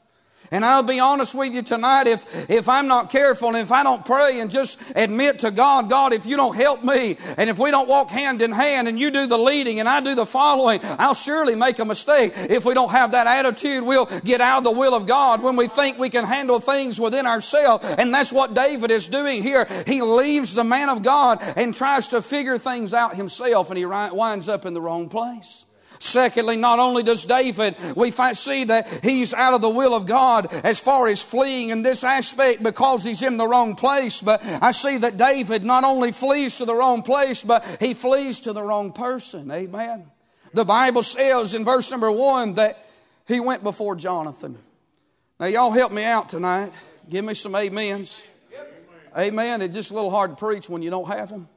And 0.51 0.63
I'll 0.63 0.83
be 0.83 0.99
honest 0.99 1.35
with 1.35 1.53
you 1.53 1.63
tonight, 1.63 2.07
if, 2.07 2.49
if 2.49 2.69
I'm 2.69 2.87
not 2.87 3.09
careful 3.09 3.49
and 3.49 3.57
if 3.57 3.71
I 3.71 3.83
don't 3.83 4.05
pray 4.05 4.39
and 4.39 4.51
just 4.51 4.93
admit 4.95 5.39
to 5.39 5.51
God, 5.51 5.89
God, 5.89 6.13
if 6.13 6.25
you 6.25 6.35
don't 6.35 6.55
help 6.55 6.83
me 6.83 7.17
and 7.37 7.49
if 7.49 7.57
we 7.57 7.71
don't 7.71 7.87
walk 7.87 8.09
hand 8.09 8.41
in 8.41 8.51
hand 8.51 8.87
and 8.87 8.99
you 8.99 9.11
do 9.11 9.25
the 9.27 9.37
leading 9.37 9.79
and 9.79 9.89
I 9.89 9.99
do 9.99 10.15
the 10.15 10.25
following, 10.25 10.79
I'll 10.83 11.13
surely 11.13 11.55
make 11.55 11.79
a 11.79 11.85
mistake. 11.85 12.33
If 12.35 12.65
we 12.65 12.73
don't 12.73 12.91
have 12.91 13.11
that 13.11 13.27
attitude, 13.27 13.83
we'll 13.83 14.05
get 14.21 14.41
out 14.41 14.59
of 14.59 14.63
the 14.63 14.71
will 14.71 14.93
of 14.93 15.07
God 15.07 15.41
when 15.41 15.55
we 15.55 15.67
think 15.67 15.97
we 15.97 16.09
can 16.09 16.25
handle 16.25 16.59
things 16.59 16.99
within 16.99 17.25
ourselves. 17.25 17.85
And 17.97 18.13
that's 18.13 18.31
what 18.31 18.53
David 18.53 18.91
is 18.91 19.07
doing 19.07 19.41
here. 19.41 19.67
He 19.87 20.01
leaves 20.01 20.53
the 20.53 20.63
man 20.63 20.89
of 20.89 21.03
God 21.03 21.41
and 21.55 21.73
tries 21.73 22.09
to 22.09 22.21
figure 22.21 22.57
things 22.57 22.93
out 22.93 23.15
himself 23.15 23.69
and 23.69 23.77
he 23.77 23.85
winds 23.85 24.49
up 24.49 24.65
in 24.65 24.73
the 24.73 24.81
wrong 24.81 25.09
place. 25.09 25.65
Secondly, 26.03 26.57
not 26.57 26.79
only 26.79 27.01
does 27.01 27.25
David, 27.25 27.75
we 27.95 28.11
see 28.11 28.65
that 28.65 28.99
he's 29.01 29.33
out 29.33 29.53
of 29.53 29.61
the 29.61 29.69
will 29.69 29.95
of 29.95 30.05
God 30.05 30.53
as 30.65 30.77
far 30.77 31.07
as 31.07 31.21
fleeing 31.21 31.69
in 31.69 31.81
this 31.81 32.03
aspect 32.03 32.61
because 32.61 33.05
he's 33.05 33.23
in 33.23 33.37
the 33.37 33.47
wrong 33.47 33.75
place, 33.75 34.21
but 34.21 34.41
I 34.61 34.71
see 34.71 34.97
that 34.97 35.15
David 35.15 35.63
not 35.63 35.85
only 35.85 36.11
flees 36.11 36.57
to 36.57 36.65
the 36.65 36.75
wrong 36.75 37.03
place, 37.03 37.43
but 37.43 37.77
he 37.79 37.93
flees 37.93 38.41
to 38.41 38.51
the 38.51 38.61
wrong 38.61 38.91
person. 38.91 39.49
Amen. 39.49 40.11
The 40.53 40.65
Bible 40.65 41.03
says 41.03 41.53
in 41.53 41.63
verse 41.63 41.89
number 41.89 42.11
one 42.11 42.55
that 42.55 42.77
he 43.25 43.39
went 43.39 43.63
before 43.63 43.95
Jonathan. 43.95 44.57
Now, 45.39 45.45
y'all 45.45 45.71
help 45.71 45.93
me 45.93 46.03
out 46.03 46.27
tonight. 46.27 46.71
Give 47.09 47.23
me 47.23 47.33
some 47.33 47.55
amens. 47.55 48.27
Amen. 49.17 49.61
It's 49.61 49.73
just 49.73 49.91
a 49.91 49.93
little 49.93 50.11
hard 50.11 50.31
to 50.31 50.35
preach 50.35 50.67
when 50.67 50.81
you 50.81 50.89
don't 50.89 51.07
have 51.07 51.29
them. 51.29 51.47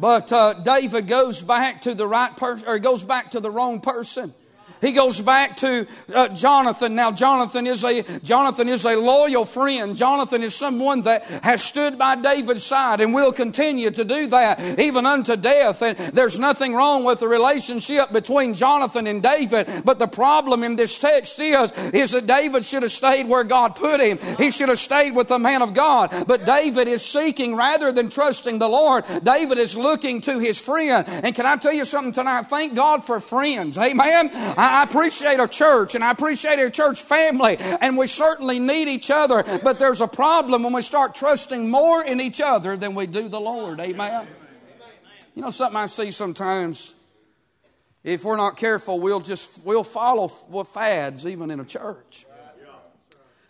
But 0.00 0.32
uh, 0.32 0.54
David 0.54 1.08
goes 1.08 1.42
back 1.42 1.82
to 1.82 1.94
the 1.94 2.06
right 2.06 2.34
person, 2.34 2.66
or 2.66 2.78
goes 2.78 3.04
back 3.04 3.32
to 3.32 3.40
the 3.40 3.50
wrong 3.50 3.80
person. 3.80 4.32
He 4.80 4.92
goes 4.92 5.20
back 5.20 5.56
to 5.56 5.86
uh, 6.14 6.28
Jonathan. 6.28 6.94
Now, 6.94 7.12
Jonathan 7.12 7.66
is 7.66 7.84
a 7.84 8.02
Jonathan 8.20 8.68
is 8.68 8.84
a 8.84 8.96
loyal 8.96 9.44
friend. 9.44 9.96
Jonathan 9.96 10.42
is 10.42 10.54
someone 10.54 11.02
that 11.02 11.24
has 11.42 11.62
stood 11.62 11.98
by 11.98 12.16
David's 12.16 12.64
side 12.64 13.00
and 13.00 13.14
will 13.14 13.32
continue 13.32 13.90
to 13.90 14.04
do 14.04 14.26
that 14.28 14.78
even 14.78 15.06
unto 15.06 15.36
death. 15.36 15.82
And 15.82 15.96
there's 15.96 16.38
nothing 16.38 16.74
wrong 16.74 17.04
with 17.04 17.20
the 17.20 17.28
relationship 17.28 18.12
between 18.12 18.54
Jonathan 18.54 19.06
and 19.06 19.22
David. 19.22 19.68
But 19.84 19.98
the 19.98 20.06
problem 20.06 20.62
in 20.64 20.76
this 20.76 20.98
text 20.98 21.38
is 21.38 21.72
is 21.92 22.12
that 22.12 22.26
David 22.26 22.64
should 22.64 22.82
have 22.82 22.92
stayed 22.92 23.28
where 23.28 23.44
God 23.44 23.76
put 23.76 24.00
him. 24.00 24.18
He 24.38 24.50
should 24.50 24.68
have 24.68 24.78
stayed 24.78 25.14
with 25.14 25.28
the 25.28 25.38
man 25.38 25.62
of 25.62 25.74
God. 25.74 26.12
But 26.26 26.44
David 26.44 26.88
is 26.88 27.04
seeking 27.04 27.56
rather 27.56 27.92
than 27.92 28.08
trusting 28.08 28.58
the 28.58 28.68
Lord. 28.68 29.04
David 29.22 29.58
is 29.58 29.76
looking 29.76 30.20
to 30.22 30.38
his 30.38 30.60
friend. 30.60 31.04
And 31.08 31.34
can 31.34 31.46
I 31.46 31.56
tell 31.56 31.72
you 31.72 31.84
something 31.84 32.12
tonight? 32.12 32.42
Thank 32.46 32.74
God 32.74 33.04
for 33.04 33.20
friends. 33.20 33.76
Amen. 33.76 34.30
I, 34.32 34.69
I 34.70 34.84
appreciate 34.84 35.40
our 35.40 35.48
church 35.48 35.94
and 35.94 36.04
I 36.04 36.10
appreciate 36.10 36.58
our 36.58 36.70
church 36.70 37.02
family, 37.02 37.56
and 37.80 37.96
we 37.96 38.06
certainly 38.06 38.58
need 38.58 38.88
each 38.88 39.10
other. 39.10 39.42
But 39.62 39.78
there's 39.78 40.00
a 40.00 40.08
problem 40.08 40.62
when 40.62 40.72
we 40.72 40.82
start 40.82 41.14
trusting 41.14 41.70
more 41.70 42.04
in 42.04 42.20
each 42.20 42.40
other 42.40 42.76
than 42.76 42.94
we 42.94 43.06
do 43.06 43.28
the 43.28 43.40
Lord. 43.40 43.80
Amen. 43.80 44.26
You 45.34 45.42
know 45.42 45.50
something 45.50 45.76
I 45.76 45.86
see 45.86 46.10
sometimes. 46.10 46.94
If 48.02 48.24
we're 48.24 48.36
not 48.36 48.56
careful, 48.56 48.98
we'll 48.98 49.20
just 49.20 49.64
we'll 49.64 49.84
follow 49.84 50.28
fads 50.28 51.26
even 51.26 51.50
in 51.50 51.60
a 51.60 51.64
church. 51.64 52.24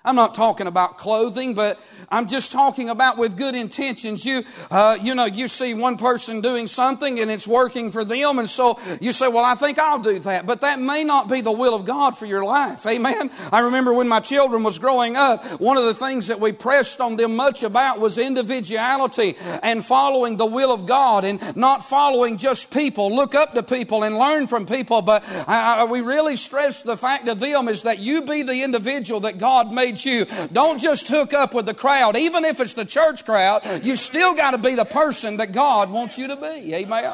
I'm 0.02 0.16
not 0.16 0.34
talking 0.34 0.66
about 0.66 0.96
clothing, 0.96 1.52
but 1.52 1.78
I'm 2.08 2.26
just 2.26 2.52
talking 2.52 2.88
about 2.88 3.18
with 3.18 3.36
good 3.36 3.54
intentions. 3.54 4.24
You, 4.24 4.44
uh, 4.70 4.96
you 4.98 5.14
know, 5.14 5.26
you 5.26 5.46
see 5.46 5.74
one 5.74 5.98
person 5.98 6.40
doing 6.40 6.68
something 6.68 7.20
and 7.20 7.30
it's 7.30 7.46
working 7.46 7.90
for 7.90 8.02
them, 8.02 8.38
and 8.38 8.48
so 8.48 8.78
you 9.02 9.12
say, 9.12 9.28
"Well, 9.28 9.44
I 9.44 9.54
think 9.54 9.78
I'll 9.78 9.98
do 9.98 10.18
that," 10.20 10.46
but 10.46 10.62
that 10.62 10.80
may 10.80 11.04
not 11.04 11.28
be 11.28 11.42
the 11.42 11.52
will 11.52 11.74
of 11.74 11.84
God 11.84 12.16
for 12.16 12.24
your 12.24 12.42
life. 12.42 12.86
Amen. 12.86 13.30
I 13.52 13.60
remember 13.60 13.92
when 13.92 14.08
my 14.08 14.20
children 14.20 14.62
was 14.62 14.78
growing 14.78 15.16
up, 15.16 15.44
one 15.60 15.76
of 15.76 15.84
the 15.84 15.92
things 15.92 16.28
that 16.28 16.40
we 16.40 16.52
pressed 16.52 17.02
on 17.02 17.16
them 17.16 17.36
much 17.36 17.62
about 17.62 18.00
was 18.00 18.16
individuality 18.16 19.36
and 19.62 19.84
following 19.84 20.38
the 20.38 20.46
will 20.46 20.72
of 20.72 20.86
God 20.86 21.24
and 21.24 21.54
not 21.54 21.84
following 21.84 22.38
just 22.38 22.72
people. 22.72 23.14
Look 23.14 23.34
up 23.34 23.52
to 23.52 23.62
people 23.62 24.04
and 24.04 24.16
learn 24.16 24.46
from 24.46 24.64
people, 24.64 25.02
but 25.02 25.22
I, 25.46 25.80
I, 25.80 25.84
we 25.84 26.00
really 26.00 26.36
stressed 26.36 26.86
the 26.86 26.96
fact 26.96 27.28
of 27.28 27.38
them 27.38 27.68
is 27.68 27.82
that 27.82 27.98
you 27.98 28.22
be 28.22 28.42
the 28.42 28.62
individual 28.62 29.20
that 29.20 29.36
God 29.36 29.70
made 29.70 29.89
you. 29.98 30.26
Don't 30.52 30.80
just 30.80 31.08
hook 31.08 31.32
up 31.32 31.54
with 31.54 31.66
the 31.66 31.74
crowd. 31.74 32.16
Even 32.16 32.44
if 32.44 32.60
it's 32.60 32.74
the 32.74 32.84
church 32.84 33.24
crowd, 33.24 33.62
you 33.82 33.96
still 33.96 34.34
got 34.34 34.52
to 34.52 34.58
be 34.58 34.74
the 34.74 34.84
person 34.84 35.36
that 35.38 35.52
God 35.52 35.90
wants 35.90 36.18
you 36.18 36.26
to 36.28 36.36
be. 36.36 36.74
Amen. 36.74 37.12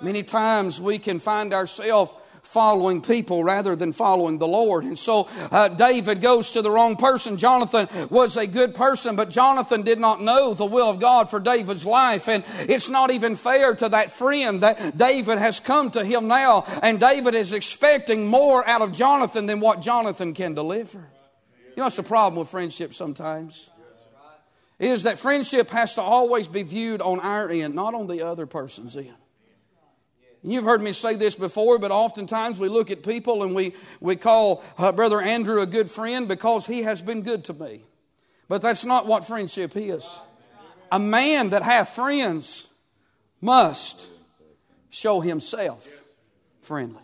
Many 0.00 0.22
times 0.22 0.80
we 0.80 0.98
can 0.98 1.18
find 1.18 1.52
ourselves 1.52 2.14
following 2.48 3.02
people 3.02 3.44
rather 3.44 3.76
than 3.76 3.92
following 3.92 4.38
the 4.38 4.48
Lord. 4.48 4.84
And 4.84 4.98
so 4.98 5.28
uh, 5.52 5.68
David 5.68 6.22
goes 6.22 6.52
to 6.52 6.62
the 6.62 6.70
wrong 6.70 6.96
person. 6.96 7.36
Jonathan 7.36 7.88
was 8.10 8.36
a 8.36 8.46
good 8.46 8.74
person, 8.74 9.16
but 9.16 9.28
Jonathan 9.28 9.82
did 9.82 9.98
not 9.98 10.22
know 10.22 10.54
the 10.54 10.64
will 10.64 10.88
of 10.88 10.98
God 10.98 11.28
for 11.28 11.40
David's 11.40 11.84
life. 11.84 12.28
And 12.28 12.44
it's 12.60 12.88
not 12.88 13.10
even 13.10 13.36
fair 13.36 13.74
to 13.74 13.88
that 13.90 14.10
friend 14.10 14.62
that 14.62 14.96
David 14.96 15.38
has 15.38 15.60
come 15.60 15.90
to 15.90 16.04
him 16.04 16.28
now, 16.28 16.64
and 16.82 16.98
David 16.98 17.34
is 17.34 17.52
expecting 17.52 18.26
more 18.28 18.66
out 18.66 18.80
of 18.80 18.92
Jonathan 18.92 19.46
than 19.46 19.60
what 19.60 19.82
Jonathan 19.82 20.32
can 20.32 20.54
deliver. 20.54 21.10
You 21.78 21.82
know, 21.82 21.86
it's 21.86 21.94
the 21.96 22.02
problem 22.02 22.40
with 22.40 22.48
friendship 22.48 22.92
sometimes. 22.92 23.70
Is 24.80 25.04
that 25.04 25.16
friendship 25.16 25.70
has 25.70 25.94
to 25.94 26.00
always 26.02 26.48
be 26.48 26.64
viewed 26.64 27.00
on 27.00 27.20
our 27.20 27.48
end, 27.48 27.76
not 27.76 27.94
on 27.94 28.08
the 28.08 28.26
other 28.26 28.46
person's 28.46 28.96
end. 28.96 29.14
You've 30.42 30.64
heard 30.64 30.80
me 30.80 30.90
say 30.90 31.14
this 31.14 31.36
before, 31.36 31.78
but 31.78 31.92
oftentimes 31.92 32.58
we 32.58 32.68
look 32.68 32.90
at 32.90 33.04
people 33.04 33.44
and 33.44 33.54
we, 33.54 33.74
we 34.00 34.16
call 34.16 34.64
uh, 34.76 34.90
Brother 34.90 35.20
Andrew 35.20 35.60
a 35.60 35.66
good 35.66 35.88
friend 35.88 36.26
because 36.26 36.66
he 36.66 36.82
has 36.82 37.00
been 37.00 37.22
good 37.22 37.44
to 37.44 37.54
me. 37.54 37.82
But 38.48 38.60
that's 38.60 38.84
not 38.84 39.06
what 39.06 39.24
friendship 39.24 39.76
is. 39.76 40.18
A 40.90 40.98
man 40.98 41.50
that 41.50 41.62
hath 41.62 41.90
friends 41.90 42.70
must 43.40 44.08
show 44.90 45.20
himself 45.20 46.02
friendly. 46.60 47.02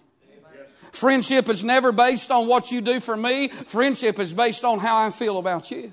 Friendship 0.95 1.49
is 1.49 1.65
never 1.65 1.91
based 1.91 2.31
on 2.31 2.47
what 2.47 2.71
you 2.71 2.81
do 2.81 3.01
for 3.01 3.17
me. 3.17 3.49
Friendship 3.49 4.21
is 4.21 4.33
based 4.33 4.65
on 4.65 4.79
how 4.79 5.05
I 5.07 5.11
feel 5.11 5.39
about 5.39 5.71
you. 5.71 5.93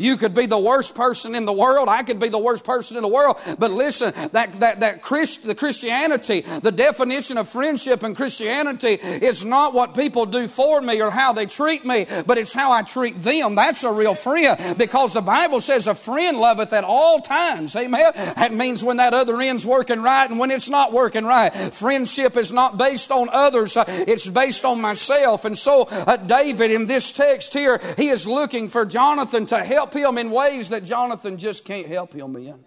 You 0.00 0.16
could 0.16 0.34
be 0.34 0.46
the 0.46 0.58
worst 0.58 0.94
person 0.94 1.34
in 1.34 1.44
the 1.44 1.52
world. 1.52 1.88
I 1.88 2.02
could 2.02 2.18
be 2.18 2.30
the 2.30 2.38
worst 2.38 2.64
person 2.64 2.96
in 2.96 3.02
the 3.02 3.08
world. 3.08 3.36
But 3.58 3.70
listen, 3.70 4.12
that, 4.32 4.54
that, 4.60 4.80
that 4.80 5.02
Christ, 5.02 5.46
the 5.46 5.54
Christianity, 5.54 6.40
the 6.40 6.72
definition 6.72 7.36
of 7.36 7.48
friendship 7.48 8.02
and 8.02 8.16
Christianity 8.16 8.94
is 9.02 9.44
not 9.44 9.74
what 9.74 9.94
people 9.94 10.24
do 10.24 10.48
for 10.48 10.80
me 10.80 11.02
or 11.02 11.10
how 11.10 11.34
they 11.34 11.44
treat 11.44 11.84
me, 11.84 12.06
but 12.26 12.38
it's 12.38 12.54
how 12.54 12.72
I 12.72 12.82
treat 12.82 13.16
them. 13.16 13.54
That's 13.54 13.84
a 13.84 13.92
real 13.92 14.14
friend 14.14 14.78
because 14.78 15.12
the 15.12 15.20
Bible 15.20 15.60
says 15.60 15.86
a 15.86 15.94
friend 15.94 16.38
loveth 16.38 16.72
at 16.72 16.84
all 16.84 17.18
times. 17.18 17.76
Amen. 17.76 18.12
That 18.14 18.54
means 18.54 18.82
when 18.82 18.96
that 18.96 19.12
other 19.12 19.38
end's 19.40 19.66
working 19.66 20.00
right 20.00 20.28
and 20.30 20.38
when 20.38 20.50
it's 20.50 20.70
not 20.70 20.92
working 20.94 21.24
right. 21.24 21.52
Friendship 21.52 22.38
is 22.38 22.52
not 22.52 22.78
based 22.78 23.10
on 23.10 23.28
others. 23.30 23.76
It's 23.86 24.28
based 24.28 24.64
on 24.64 24.80
myself. 24.80 25.44
And 25.44 25.58
so 25.58 25.86
uh, 25.90 26.16
David 26.16 26.70
in 26.70 26.86
this 26.86 27.12
text 27.12 27.52
here, 27.52 27.80
he 27.98 28.08
is 28.08 28.26
looking 28.26 28.68
for 28.68 28.86
Jonathan 28.86 29.44
to 29.46 29.58
help 29.58 29.89
help 29.92 30.14
him 30.14 30.18
in 30.18 30.30
ways 30.32 30.68
that 30.70 30.84
Jonathan 30.84 31.36
just 31.36 31.64
can't 31.64 31.86
help 31.86 32.12
him 32.12 32.36
in. 32.36 32.64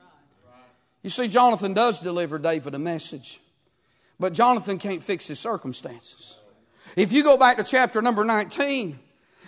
You 1.01 1.09
see, 1.09 1.27
Jonathan 1.27 1.73
does 1.73 1.99
deliver 1.99 2.39
David 2.39 2.75
a 2.75 2.79
message, 2.79 3.39
but 4.19 4.33
Jonathan 4.33 4.77
can't 4.77 5.03
fix 5.03 5.27
his 5.27 5.39
circumstances. 5.39 6.39
If 6.95 7.11
you 7.11 7.23
go 7.23 7.37
back 7.37 7.57
to 7.57 7.63
chapter 7.63 8.01
number 8.01 8.23
19, 8.23 8.97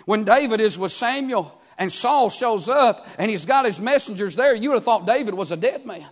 when 0.04 0.24
David 0.24 0.60
is 0.60 0.78
with 0.78 0.92
Samuel 0.92 1.60
and 1.78 1.90
Saul 1.90 2.30
shows 2.30 2.68
up 2.68 3.06
and 3.18 3.30
he's 3.30 3.46
got 3.46 3.64
his 3.64 3.80
messengers 3.80 4.36
there, 4.36 4.54
you 4.54 4.70
would 4.70 4.76
have 4.76 4.84
thought 4.84 5.06
David 5.06 5.34
was 5.34 5.50
a 5.50 5.56
dead 5.56 5.86
man. 5.86 6.06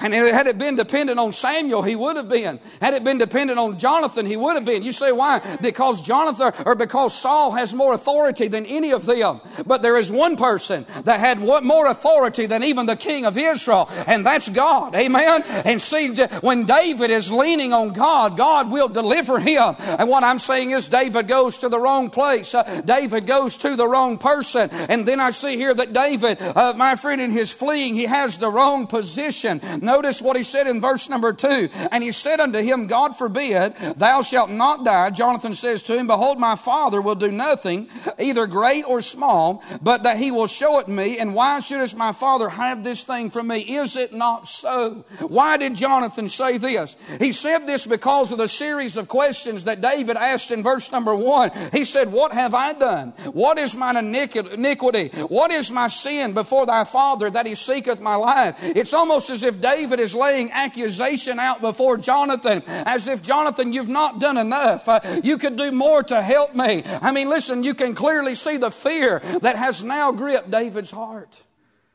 And 0.00 0.12
had 0.12 0.46
it 0.46 0.58
been 0.58 0.76
dependent 0.76 1.18
on 1.18 1.32
Samuel, 1.32 1.82
he 1.82 1.94
would 1.94 2.16
have 2.16 2.28
been. 2.28 2.58
Had 2.80 2.94
it 2.94 3.04
been 3.04 3.18
dependent 3.18 3.58
on 3.58 3.78
Jonathan, 3.78 4.26
he 4.26 4.36
would 4.36 4.54
have 4.54 4.64
been. 4.64 4.82
You 4.82 4.92
say 4.92 5.12
why? 5.12 5.40
Because 5.60 6.02
Jonathan 6.02 6.52
or 6.66 6.74
because 6.74 7.14
Saul 7.14 7.52
has 7.52 7.72
more 7.72 7.94
authority 7.94 8.48
than 8.48 8.66
any 8.66 8.92
of 8.92 9.06
them. 9.06 9.40
But 9.64 9.82
there 9.82 9.96
is 9.96 10.10
one 10.10 10.36
person 10.36 10.86
that 11.04 11.20
had 11.20 11.38
more 11.38 11.86
authority 11.86 12.46
than 12.46 12.62
even 12.64 12.86
the 12.86 12.96
king 12.96 13.26
of 13.26 13.36
Israel, 13.38 13.88
and 14.06 14.26
that's 14.26 14.48
God. 14.48 14.94
Amen. 14.94 15.42
And 15.64 15.80
see, 15.80 16.14
when 16.40 16.66
David 16.66 17.10
is 17.10 17.30
leaning 17.30 17.72
on 17.72 17.92
God, 17.92 18.36
God 18.36 18.72
will 18.72 18.88
deliver 18.88 19.38
him. 19.38 19.76
And 19.78 20.08
what 20.08 20.24
I'm 20.24 20.38
saying 20.38 20.72
is, 20.72 20.88
David 20.88 21.28
goes 21.28 21.58
to 21.58 21.68
the 21.68 21.78
wrong 21.78 22.10
place. 22.10 22.54
Uh, 22.54 22.80
David 22.84 23.26
goes 23.26 23.56
to 23.58 23.76
the 23.76 23.86
wrong 23.86 24.18
person. 24.18 24.68
And 24.88 25.06
then 25.06 25.20
I 25.20 25.30
see 25.30 25.56
here 25.56 25.74
that 25.74 25.92
David, 25.92 26.40
uh, 26.40 26.74
my 26.76 26.96
friend, 26.96 27.20
in 27.20 27.30
his 27.30 27.52
fleeing, 27.52 27.94
he 27.94 28.04
has 28.04 28.38
the 28.38 28.50
wrong 28.50 28.86
position. 28.86 29.60
Notice 29.92 30.22
what 30.22 30.38
he 30.38 30.42
said 30.42 30.66
in 30.66 30.80
verse 30.80 31.10
number 31.10 31.34
two. 31.34 31.68
And 31.90 32.02
he 32.02 32.12
said 32.12 32.40
unto 32.40 32.60
him, 32.60 32.86
God 32.86 33.14
forbid, 33.14 33.76
thou 33.76 34.22
shalt 34.22 34.48
not 34.48 34.86
die. 34.86 35.10
Jonathan 35.10 35.52
says 35.52 35.82
to 35.82 35.94
him, 35.94 36.06
Behold, 36.06 36.38
my 36.38 36.56
father 36.56 37.02
will 37.02 37.14
do 37.14 37.30
nothing, 37.30 37.90
either 38.18 38.46
great 38.46 38.86
or 38.86 39.02
small, 39.02 39.62
but 39.82 40.04
that 40.04 40.16
he 40.16 40.30
will 40.30 40.46
show 40.46 40.78
it 40.78 40.88
me. 40.88 41.18
And 41.18 41.34
why 41.34 41.60
shouldest 41.60 41.94
my 41.94 42.12
father 42.12 42.48
hide 42.48 42.84
this 42.84 43.04
thing 43.04 43.28
from 43.28 43.48
me? 43.48 43.58
Is 43.58 43.96
it 43.96 44.14
not 44.14 44.46
so? 44.46 45.04
Why 45.20 45.58
did 45.58 45.74
Jonathan 45.74 46.30
say 46.30 46.56
this? 46.56 46.96
He 47.20 47.32
said 47.32 47.66
this 47.66 47.84
because 47.84 48.32
of 48.32 48.38
the 48.38 48.48
series 48.48 48.96
of 48.96 49.08
questions 49.08 49.64
that 49.64 49.82
David 49.82 50.16
asked 50.16 50.50
in 50.50 50.62
verse 50.62 50.90
number 50.90 51.14
one. 51.14 51.50
He 51.70 51.84
said, 51.84 52.10
What 52.10 52.32
have 52.32 52.54
I 52.54 52.72
done? 52.72 53.10
What 53.34 53.58
is 53.58 53.76
mine 53.76 53.98
iniquity? 53.98 55.08
What 55.28 55.52
is 55.52 55.70
my 55.70 55.88
sin 55.88 56.32
before 56.32 56.64
thy 56.64 56.84
father 56.84 57.28
that 57.28 57.46
he 57.46 57.54
seeketh 57.54 58.00
my 58.00 58.14
life? 58.14 58.56
It's 58.62 58.94
almost 58.94 59.28
as 59.28 59.44
if 59.44 59.60
David 59.60 59.71
David 59.72 60.00
is 60.00 60.14
laying 60.14 60.50
accusation 60.52 61.38
out 61.38 61.62
before 61.62 61.96
Jonathan 61.96 62.62
as 62.66 63.08
if, 63.08 63.22
Jonathan, 63.22 63.72
you've 63.72 63.88
not 63.88 64.20
done 64.20 64.36
enough. 64.36 64.86
Uh, 64.86 65.00
you 65.24 65.38
could 65.38 65.56
do 65.56 65.72
more 65.72 66.02
to 66.02 66.20
help 66.20 66.54
me. 66.54 66.82
I 67.00 67.10
mean, 67.10 67.30
listen, 67.30 67.64
you 67.64 67.72
can 67.72 67.94
clearly 67.94 68.34
see 68.34 68.58
the 68.58 68.70
fear 68.70 69.20
that 69.40 69.56
has 69.56 69.82
now 69.82 70.12
gripped 70.12 70.50
David's 70.50 70.90
heart. 70.90 71.42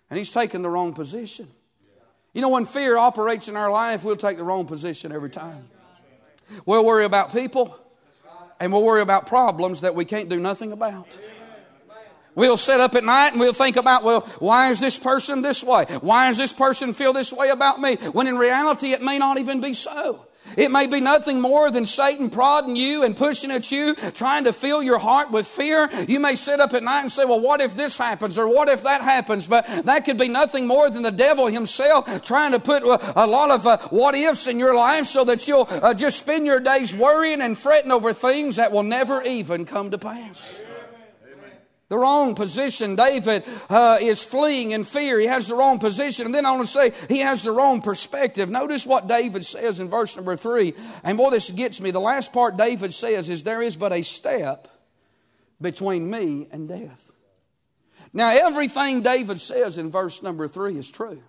And 0.10 0.18
he's 0.18 0.32
taken 0.32 0.64
the 0.64 0.70
wrong 0.70 0.94
position. 0.94 1.48
You 2.34 2.42
know, 2.42 2.50
when 2.50 2.66
fear 2.66 2.98
operates 2.98 3.48
in 3.48 3.56
our 3.56 3.70
life, 3.70 4.04
we'll 4.04 4.16
take 4.16 4.38
the 4.38 4.44
wrong 4.44 4.66
position 4.66 5.12
every 5.12 5.30
time. 5.30 5.68
We'll 6.66 6.86
worry 6.86 7.06
about 7.06 7.32
people 7.32 7.78
and 8.60 8.72
we'll 8.72 8.84
worry 8.84 9.02
about 9.02 9.28
problems 9.28 9.82
that 9.82 9.94
we 9.94 10.06
can't 10.06 10.30
do 10.30 10.40
nothing 10.40 10.72
about. 10.72 11.20
We'll 12.38 12.56
sit 12.56 12.80
up 12.80 12.94
at 12.94 13.04
night 13.04 13.30
and 13.30 13.40
we'll 13.40 13.52
think 13.52 13.78
about, 13.78 14.04
well, 14.04 14.22
why 14.38 14.70
is 14.70 14.80
this 14.80 15.00
person 15.00 15.42
this 15.42 15.64
way? 15.64 15.86
Why 16.02 16.28
does 16.28 16.38
this 16.38 16.54
person 16.54 16.94
feel 16.94 17.12
this 17.12 17.34
way 17.34 17.50
about 17.50 17.80
me? 17.80 17.96
When 18.14 18.28
in 18.28 18.36
reality, 18.36 18.92
it 18.92 19.02
may 19.02 19.18
not 19.18 19.40
even 19.40 19.60
be 19.60 19.74
so. 19.74 20.28
It 20.56 20.70
may 20.70 20.86
be 20.86 21.02
nothing 21.02 21.42
more 21.42 21.72
than 21.72 21.88
Satan 21.88 22.30
prodding 22.30 22.76
you 22.76 23.04
and 23.04 23.18
pushing 23.18 23.50
at 23.50 23.72
you, 23.72 23.96
trying 24.14 24.44
to 24.44 24.54
fill 24.54 24.84
your 24.84 25.00
heart 25.00 25.32
with 25.32 25.48
fear. 25.48 25.90
You 26.08 26.20
may 26.20 26.36
sit 26.36 26.60
up 26.60 26.76
at 26.76 26.84
night 26.84 27.02
and 27.02 27.12
say, 27.12 27.26
Well, 27.26 27.42
what 27.42 27.60
if 27.60 27.76
this 27.76 27.98
happens 27.98 28.38
or 28.38 28.48
what 28.48 28.70
if 28.70 28.84
that 28.84 29.02
happens? 29.02 29.48
But 29.48 29.66
that 29.86 30.06
could 30.06 30.18
be 30.18 30.30
nothing 30.30 30.68
more 30.68 30.92
than 30.92 31.02
the 31.02 31.12
devil 31.12 31.48
himself 31.48 32.22
trying 32.22 32.52
to 32.52 32.60
put 32.60 32.84
a 32.84 33.26
lot 33.26 33.50
of 33.50 33.66
uh, 33.66 33.78
what 33.90 34.14
ifs 34.14 34.48
in 34.48 34.60
your 34.60 34.76
life 34.76 35.08
so 35.08 35.24
that 35.26 35.48
you'll 35.48 35.68
uh, 35.70 35.96
just 35.96 36.20
spend 36.20 36.46
your 36.46 36.60
days 36.60 36.96
worrying 36.96 37.42
and 37.42 37.58
fretting 37.58 37.92
over 37.92 38.14
things 38.14 38.58
that 38.58 38.72
will 38.72 38.84
never 38.84 39.24
even 39.24 39.66
come 39.66 39.90
to 39.90 39.98
pass. 39.98 40.58
The 41.90 41.98
wrong 41.98 42.36
position. 42.36 42.96
David 42.98 43.46
uh, 43.70 43.98
is 44.02 44.24
fleeing 44.24 44.72
in 44.72 44.84
fear. 44.84 45.20
He 45.20 45.28
has 45.28 45.48
the 45.48 45.56
wrong 45.56 45.80
position. 45.80 46.26
And 46.26 46.36
then 46.36 46.46
I 46.46 46.52
want 46.52 46.68
to 46.68 46.74
say 46.74 46.92
he 47.08 47.20
has 47.20 47.44
the 47.44 47.52
wrong 47.52 47.82
perspective. 47.82 48.50
Notice 48.50 48.86
what 48.86 49.08
David 49.08 49.46
says 49.46 49.80
in 49.80 49.90
verse 49.90 50.18
number 50.18 50.36
three. 50.36 50.74
And 51.04 51.18
boy, 51.18 51.30
this 51.30 51.50
gets 51.50 51.80
me. 51.80 51.92
The 51.92 52.00
last 52.00 52.34
part 52.34 52.58
David 52.58 52.94
says 52.94 53.30
is, 53.30 53.44
There 53.44 53.62
is 53.62 53.78
but 53.78 53.94
a 53.94 54.02
step 54.02 54.68
between 55.62 56.12
me 56.12 56.48
and 56.52 56.68
death. 56.68 57.14
Now, 58.14 58.32
everything 58.32 59.02
David 59.02 59.40
says 59.40 59.78
in 59.78 59.92
verse 59.92 60.22
number 60.22 60.48
three 60.48 60.78
is 60.78 60.92
true. 60.92 61.22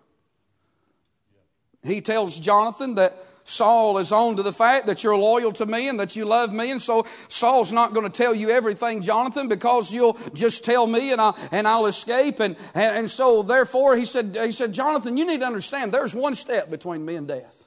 He 1.84 2.00
tells 2.00 2.40
Jonathan 2.40 2.96
that 2.96 3.12
Saul 3.48 3.96
is 3.96 4.12
on 4.12 4.36
to 4.36 4.42
the 4.42 4.52
fact 4.52 4.86
that 4.86 5.02
you're 5.02 5.16
loyal 5.16 5.52
to 5.52 5.64
me 5.64 5.88
and 5.88 5.98
that 6.00 6.14
you 6.14 6.26
love 6.26 6.52
me. 6.52 6.70
And 6.70 6.82
so 6.82 7.06
Saul's 7.28 7.72
not 7.72 7.94
going 7.94 8.04
to 8.04 8.12
tell 8.12 8.34
you 8.34 8.50
everything, 8.50 9.00
Jonathan, 9.00 9.48
because 9.48 9.90
you'll 9.90 10.18
just 10.34 10.66
tell 10.66 10.86
me 10.86 11.12
and 11.12 11.20
I'll, 11.20 11.36
and 11.50 11.66
I'll 11.66 11.86
escape. 11.86 12.40
And, 12.40 12.56
and, 12.74 12.98
and 12.98 13.10
so 13.10 13.42
therefore 13.42 13.96
he 13.96 14.04
said, 14.04 14.36
he 14.36 14.52
said, 14.52 14.74
Jonathan, 14.74 15.16
you 15.16 15.26
need 15.26 15.40
to 15.40 15.46
understand 15.46 15.92
there's 15.92 16.14
one 16.14 16.34
step 16.34 16.70
between 16.70 17.06
me 17.06 17.14
and 17.14 17.26
death. 17.26 17.66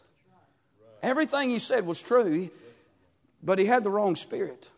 Everything 1.01 1.50
he 1.50 1.57
said 1.57 1.88
was 1.88 2.01
true, 2.01 2.51
but 3.41 3.57
he 3.57 3.65
had 3.65 3.83
the 3.83 3.89
wrong 3.89 4.15
spirit. 4.15 4.69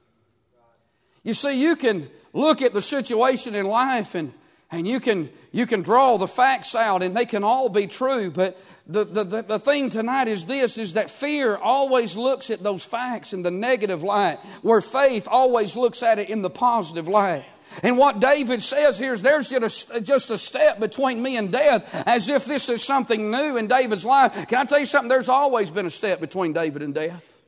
You 1.23 1.33
see, 1.33 1.61
you 1.61 1.75
can 1.75 2.07
look 2.31 2.61
at 2.61 2.71
the 2.71 2.81
situation 2.81 3.55
in 3.55 3.65
life 3.65 4.15
and 4.15 4.31
and 4.73 4.87
you 4.87 4.99
can 4.99 5.29
you 5.51 5.65
can 5.65 5.81
draw 5.81 6.17
the 6.17 6.27
facts 6.27 6.75
out 6.75 7.03
and 7.03 7.15
they 7.15 7.25
can 7.25 7.43
all 7.43 7.69
be 7.69 7.87
true 7.87 8.29
but 8.31 8.57
the, 8.87 9.05
the, 9.05 9.41
the, 9.43 9.59
thing 9.59 9.89
tonight 9.89 10.27
is 10.27 10.45
this 10.45 10.77
is 10.77 10.93
that 10.93 11.09
fear 11.09 11.55
always 11.55 12.17
looks 12.17 12.49
at 12.49 12.61
those 12.63 12.83
facts 12.83 13.31
in 13.31 13.43
the 13.43 13.51
negative 13.51 14.03
light 14.03 14.37
where 14.61 14.81
faith 14.81 15.27
always 15.29 15.77
looks 15.77 16.03
at 16.03 16.19
it 16.19 16.29
in 16.29 16.41
the 16.41 16.49
positive 16.49 17.07
light 17.07 17.45
and 17.81 17.97
what 17.97 18.19
David 18.19 18.61
says 18.61 18.99
here 18.99 19.13
is 19.13 19.21
there's 19.21 19.49
just 19.49 19.95
a, 19.95 20.01
just 20.01 20.29
a 20.29 20.37
step 20.37 20.79
between 20.79 21.23
me 21.23 21.37
and 21.37 21.51
death, 21.51 22.03
as 22.05 22.29
if 22.29 22.45
this 22.45 22.69
is 22.69 22.83
something 22.83 23.31
new 23.31 23.57
in 23.57 23.65
David's 23.65 24.05
life. 24.05 24.47
Can 24.47 24.59
I 24.59 24.65
tell 24.65 24.77
you 24.77 24.85
something? 24.85 25.09
There's 25.09 25.27
always 25.29 25.71
been 25.71 25.87
a 25.87 25.89
step 25.89 26.19
between 26.19 26.53
David 26.53 26.83
and 26.83 26.93
death. 26.93 27.41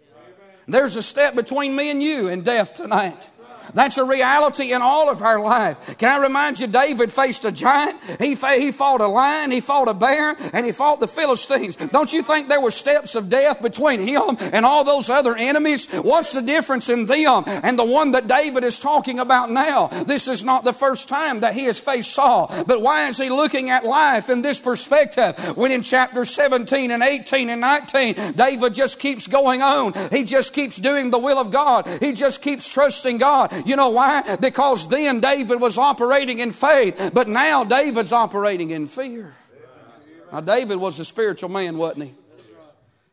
There's 0.67 0.95
a 0.95 1.03
step 1.03 1.35
between 1.35 1.75
me 1.75 1.91
and 1.91 2.01
you 2.01 2.27
and 2.27 2.43
death 2.43 2.73
tonight. 2.73 3.29
That's 3.73 3.97
a 3.97 4.03
reality 4.03 4.73
in 4.73 4.81
all 4.81 5.09
of 5.09 5.21
our 5.21 5.41
life. 5.41 5.97
Can 5.97 6.09
I 6.09 6.21
remind 6.21 6.59
you, 6.59 6.67
David 6.67 7.11
faced 7.11 7.45
a 7.45 7.51
giant. 7.51 8.01
He, 8.19 8.35
he 8.35 8.71
fought 8.71 9.01
a 9.01 9.07
lion, 9.07 9.51
he 9.51 9.61
fought 9.61 9.87
a 9.87 9.93
bear, 9.93 10.35
and 10.53 10.65
he 10.65 10.71
fought 10.71 10.99
the 10.99 11.07
Philistines. 11.07 11.75
Don't 11.75 12.13
you 12.13 12.21
think 12.21 12.47
there 12.47 12.61
were 12.61 12.71
steps 12.71 13.15
of 13.15 13.29
death 13.29 13.61
between 13.61 13.99
him 13.99 14.37
and 14.53 14.65
all 14.65 14.83
those 14.83 15.09
other 15.09 15.35
enemies? 15.35 15.91
What's 15.93 16.33
the 16.33 16.41
difference 16.41 16.89
in 16.89 17.05
them 17.05 17.43
and 17.47 17.77
the 17.77 17.85
one 17.85 18.11
that 18.11 18.27
David 18.27 18.63
is 18.63 18.79
talking 18.79 19.19
about 19.19 19.49
now? 19.49 19.87
This 19.87 20.27
is 20.27 20.43
not 20.43 20.63
the 20.63 20.73
first 20.73 21.09
time 21.09 21.39
that 21.41 21.53
he 21.53 21.65
has 21.65 21.79
faced 21.79 22.11
Saul, 22.11 22.51
but 22.67 22.81
why 22.81 23.07
is 23.07 23.17
he 23.17 23.29
looking 23.29 23.69
at 23.69 23.85
life 23.85 24.29
in 24.29 24.41
this 24.41 24.59
perspective 24.59 25.37
when 25.57 25.71
in 25.71 25.81
chapter 25.81 26.25
17 26.25 26.91
and 26.91 27.03
18 27.03 27.49
and 27.49 27.61
19, 27.61 28.33
David 28.33 28.73
just 28.73 28.99
keeps 28.99 29.27
going 29.27 29.61
on. 29.61 29.93
He 30.11 30.23
just 30.23 30.53
keeps 30.53 30.77
doing 30.77 31.11
the 31.11 31.19
will 31.19 31.37
of 31.37 31.51
God. 31.51 31.87
He 31.99 32.13
just 32.13 32.41
keeps 32.41 32.67
trusting 32.67 33.17
God. 33.17 33.51
You 33.65 33.75
know 33.75 33.89
why? 33.89 34.37
Because 34.41 34.87
then 34.87 35.19
David 35.19 35.61
was 35.61 35.77
operating 35.77 36.39
in 36.39 36.51
faith, 36.51 37.11
but 37.13 37.27
now 37.27 37.63
David's 37.63 38.11
operating 38.11 38.71
in 38.71 38.87
fear. 38.87 39.33
Now, 40.31 40.41
David 40.41 40.77
was 40.77 40.99
a 40.99 41.05
spiritual 41.05 41.49
man, 41.49 41.77
wasn't 41.77 42.05
he? 42.05 42.13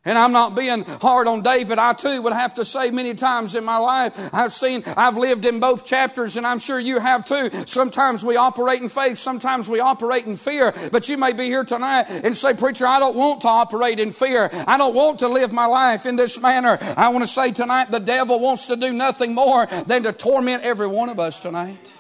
And 0.05 0.19
I'm 0.19 0.33
not 0.33 0.57
being 0.57 0.85
hard 1.01 1.29
on 1.29 1.43
David. 1.43 1.79
I 1.79 1.93
too 1.93 2.23
would 2.23 2.33
have 2.33 2.55
to 2.55 2.65
say 2.65 2.91
many 2.91 3.15
times 3.15 3.55
in 3.55 3.65
my 3.65 3.77
life, 3.77 4.31
I've 4.33 4.53
seen, 4.53 4.83
I've 4.97 5.17
lived 5.17 5.45
in 5.45 5.61
both 5.61 5.85
chapters, 5.85 6.37
and 6.37 6.45
I'm 6.45 6.59
sure 6.59 6.81
you 6.81 6.99
have 6.99 7.25
too. 7.25 7.51
Sometimes 7.67 8.25
we 8.25 8.37
operate 8.37 8.83
in 8.83 8.89
faith, 8.89 9.19
sometimes 9.19 9.69
we 9.69 9.79
operate 9.79 10.27
in 10.27 10.35
fear. 10.35 10.75
But 10.91 11.09
you 11.09 11.17
may 11.17 11.33
be 11.33 11.45
here 11.45 11.63
tonight 11.63 12.07
and 12.09 12.37
say, 12.37 12.53
Preacher, 12.55 12.85
I 12.85 12.99
don't 12.99 13.15
want 13.15 13.43
to 13.43 13.49
operate 13.49 14.01
in 14.01 14.11
fear. 14.11 14.51
I 14.67 14.77
don't 14.77 14.95
want 14.95 15.21
to 15.21 15.29
live 15.29 15.53
my 15.53 15.67
life 15.67 16.05
in 16.05 16.17
this 16.17 16.41
manner. 16.43 16.79
I 16.97 17.11
want 17.11 17.23
to 17.23 17.29
say 17.29 17.53
tonight, 17.53 17.93
the 17.93 18.01
devil 18.01 18.41
wants 18.41 18.67
to 18.67 18.77
do 18.77 18.93
nothing 18.93 19.37
more 19.37 19.67
than 19.67 20.03
to 20.03 20.13
torment 20.13 20.65
every 20.65 20.89
one 20.89 21.11
of 21.11 21.21
us 21.21 21.39
tonight. 21.39 21.93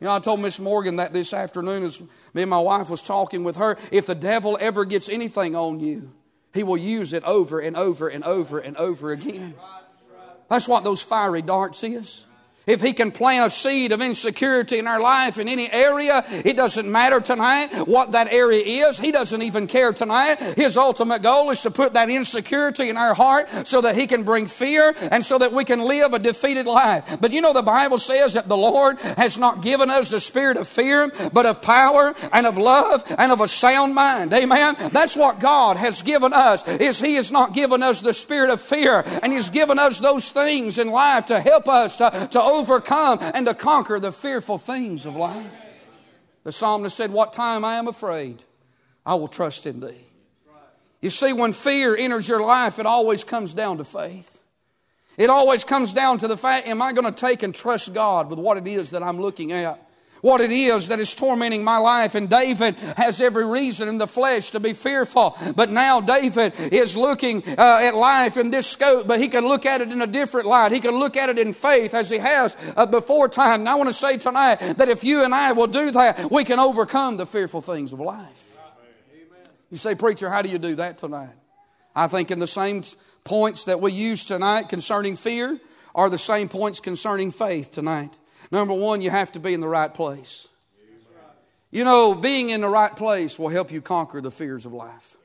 You 0.00 0.08
know, 0.08 0.14
I 0.14 0.18
told 0.18 0.40
Miss 0.40 0.60
Morgan 0.60 0.96
that 0.96 1.14
this 1.14 1.32
afternoon 1.32 1.82
as 1.82 2.02
me 2.34 2.42
and 2.42 2.50
my 2.50 2.60
wife 2.60 2.90
was 2.90 3.00
talking 3.02 3.42
with 3.42 3.56
her. 3.56 3.78
If 3.90 4.04
the 4.04 4.14
devil 4.14 4.58
ever 4.60 4.84
gets 4.84 5.08
anything 5.08 5.56
on 5.56 5.80
you, 5.80 6.12
he 6.56 6.64
will 6.64 6.76
use 6.76 7.12
it 7.12 7.22
over 7.24 7.60
and 7.60 7.76
over 7.76 8.08
and 8.08 8.24
over 8.24 8.58
and 8.58 8.76
over 8.76 9.12
again. 9.12 9.54
That's 10.48 10.68
what 10.68 10.84
those 10.84 11.02
fiery 11.02 11.42
darts 11.42 11.82
is. 11.84 12.26
If 12.66 12.82
He 12.82 12.92
can 12.92 13.12
plant 13.12 13.46
a 13.46 13.50
seed 13.50 13.92
of 13.92 14.00
insecurity 14.00 14.78
in 14.78 14.88
our 14.88 15.00
life 15.00 15.38
in 15.38 15.46
any 15.46 15.70
area, 15.70 16.24
it 16.44 16.56
doesn't 16.56 16.90
matter 16.90 17.20
tonight 17.20 17.68
what 17.86 18.12
that 18.12 18.32
area 18.32 18.88
is. 18.88 18.98
He 18.98 19.12
doesn't 19.12 19.40
even 19.42 19.68
care 19.68 19.92
tonight. 19.92 20.40
His 20.56 20.76
ultimate 20.76 21.22
goal 21.22 21.50
is 21.50 21.62
to 21.62 21.70
put 21.70 21.94
that 21.94 22.10
insecurity 22.10 22.88
in 22.88 22.96
our 22.96 23.14
heart 23.14 23.48
so 23.66 23.80
that 23.82 23.94
He 23.94 24.08
can 24.08 24.24
bring 24.24 24.46
fear 24.46 24.94
and 25.12 25.24
so 25.24 25.38
that 25.38 25.52
we 25.52 25.64
can 25.64 25.86
live 25.86 26.12
a 26.12 26.18
defeated 26.18 26.66
life. 26.66 27.18
But 27.20 27.30
you 27.30 27.40
know, 27.40 27.52
the 27.52 27.62
Bible 27.62 27.98
says 27.98 28.34
that 28.34 28.48
the 28.48 28.56
Lord 28.56 29.00
has 29.00 29.38
not 29.38 29.62
given 29.62 29.88
us 29.88 30.10
the 30.10 30.18
spirit 30.18 30.56
of 30.56 30.66
fear, 30.66 31.12
but 31.32 31.46
of 31.46 31.62
power 31.62 32.14
and 32.32 32.46
of 32.46 32.58
love 32.58 33.04
and 33.16 33.30
of 33.30 33.40
a 33.40 33.48
sound 33.48 33.94
mind. 33.94 34.32
Amen. 34.32 34.74
That's 34.90 35.16
what 35.16 35.38
God 35.38 35.76
has 35.76 36.02
given 36.02 36.32
us, 36.32 36.66
is 36.66 37.00
He 37.00 37.14
has 37.14 37.30
not 37.30 37.54
given 37.54 37.82
us 37.82 38.00
the 38.00 38.12
spirit 38.12 38.50
of 38.50 38.60
fear, 38.60 39.04
and 39.22 39.32
He's 39.32 39.50
given 39.50 39.78
us 39.78 40.00
those 40.00 40.32
things 40.32 40.78
in 40.78 40.90
life 40.90 41.26
to 41.26 41.38
help 41.38 41.68
us 41.68 41.98
to, 41.98 42.28
to 42.32 42.55
overcome 42.56 43.18
and 43.20 43.46
to 43.46 43.54
conquer 43.54 44.00
the 44.00 44.12
fearful 44.12 44.58
things 44.58 45.06
of 45.06 45.16
life. 45.16 45.72
The 46.44 46.52
psalmist 46.52 46.96
said, 46.96 47.10
What 47.10 47.32
time 47.32 47.64
I 47.64 47.74
am 47.74 47.88
afraid, 47.88 48.44
I 49.04 49.14
will 49.14 49.28
trust 49.28 49.66
in 49.66 49.80
thee. 49.80 50.06
You 51.02 51.10
see, 51.10 51.32
when 51.32 51.52
fear 51.52 51.96
enters 51.96 52.28
your 52.28 52.40
life, 52.40 52.78
it 52.78 52.86
always 52.86 53.22
comes 53.22 53.54
down 53.54 53.78
to 53.78 53.84
faith. 53.84 54.42
It 55.18 55.30
always 55.30 55.64
comes 55.64 55.92
down 55.92 56.18
to 56.18 56.28
the 56.28 56.36
fact, 56.36 56.66
am 56.66 56.82
I 56.82 56.92
going 56.92 57.12
to 57.12 57.20
take 57.20 57.42
and 57.42 57.54
trust 57.54 57.94
God 57.94 58.28
with 58.28 58.38
what 58.38 58.56
it 58.56 58.66
is 58.66 58.90
that 58.90 59.02
I'm 59.02 59.20
looking 59.20 59.52
at? 59.52 59.85
What 60.26 60.40
it 60.40 60.50
is 60.50 60.88
that 60.88 60.98
is 60.98 61.14
tormenting 61.14 61.62
my 61.62 61.78
life. 61.78 62.16
And 62.16 62.28
David 62.28 62.74
has 62.96 63.20
every 63.20 63.46
reason 63.46 63.88
in 63.88 63.98
the 63.98 64.08
flesh 64.08 64.50
to 64.50 64.60
be 64.60 64.72
fearful. 64.72 65.38
But 65.54 65.70
now 65.70 66.00
David 66.00 66.54
is 66.72 66.96
looking 66.96 67.44
uh, 67.46 67.80
at 67.80 67.94
life 67.94 68.36
in 68.36 68.50
this 68.50 68.66
scope, 68.66 69.06
but 69.06 69.20
he 69.20 69.28
can 69.28 69.46
look 69.46 69.64
at 69.64 69.80
it 69.80 69.92
in 69.92 70.02
a 70.02 70.06
different 70.06 70.48
light. 70.48 70.72
He 70.72 70.80
can 70.80 70.96
look 70.96 71.16
at 71.16 71.28
it 71.28 71.38
in 71.38 71.52
faith 71.52 71.94
as 71.94 72.10
he 72.10 72.18
has 72.18 72.56
uh, 72.76 72.86
before 72.86 73.28
time. 73.28 73.60
And 73.60 73.68
I 73.68 73.76
want 73.76 73.88
to 73.88 73.92
say 73.92 74.18
tonight 74.18 74.56
that 74.56 74.88
if 74.88 75.04
you 75.04 75.22
and 75.22 75.32
I 75.32 75.52
will 75.52 75.68
do 75.68 75.92
that, 75.92 76.28
we 76.32 76.42
can 76.42 76.58
overcome 76.58 77.16
the 77.18 77.26
fearful 77.26 77.60
things 77.60 77.92
of 77.92 78.00
life. 78.00 78.58
You 79.70 79.76
say, 79.76 79.94
Preacher, 79.94 80.28
how 80.28 80.42
do 80.42 80.48
you 80.48 80.58
do 80.58 80.74
that 80.74 80.98
tonight? 80.98 81.34
I 81.94 82.08
think 82.08 82.32
in 82.32 82.40
the 82.40 82.48
same 82.48 82.82
points 83.22 83.64
that 83.66 83.80
we 83.80 83.92
use 83.92 84.24
tonight 84.24 84.68
concerning 84.68 85.14
fear 85.14 85.60
are 85.94 86.10
the 86.10 86.18
same 86.18 86.48
points 86.48 86.80
concerning 86.80 87.30
faith 87.30 87.70
tonight. 87.70 88.16
Number 88.50 88.74
one, 88.74 89.00
you 89.02 89.10
have 89.10 89.32
to 89.32 89.40
be 89.40 89.54
in 89.54 89.60
the 89.60 89.68
right 89.68 89.92
place. 89.92 90.48
You 91.70 91.84
know, 91.84 92.14
being 92.14 92.50
in 92.50 92.60
the 92.60 92.68
right 92.68 92.94
place 92.94 93.38
will 93.38 93.48
help 93.48 93.70
you 93.70 93.80
conquer 93.80 94.20
the 94.20 94.30
fears 94.30 94.66
of 94.66 94.72
life. 94.72 95.16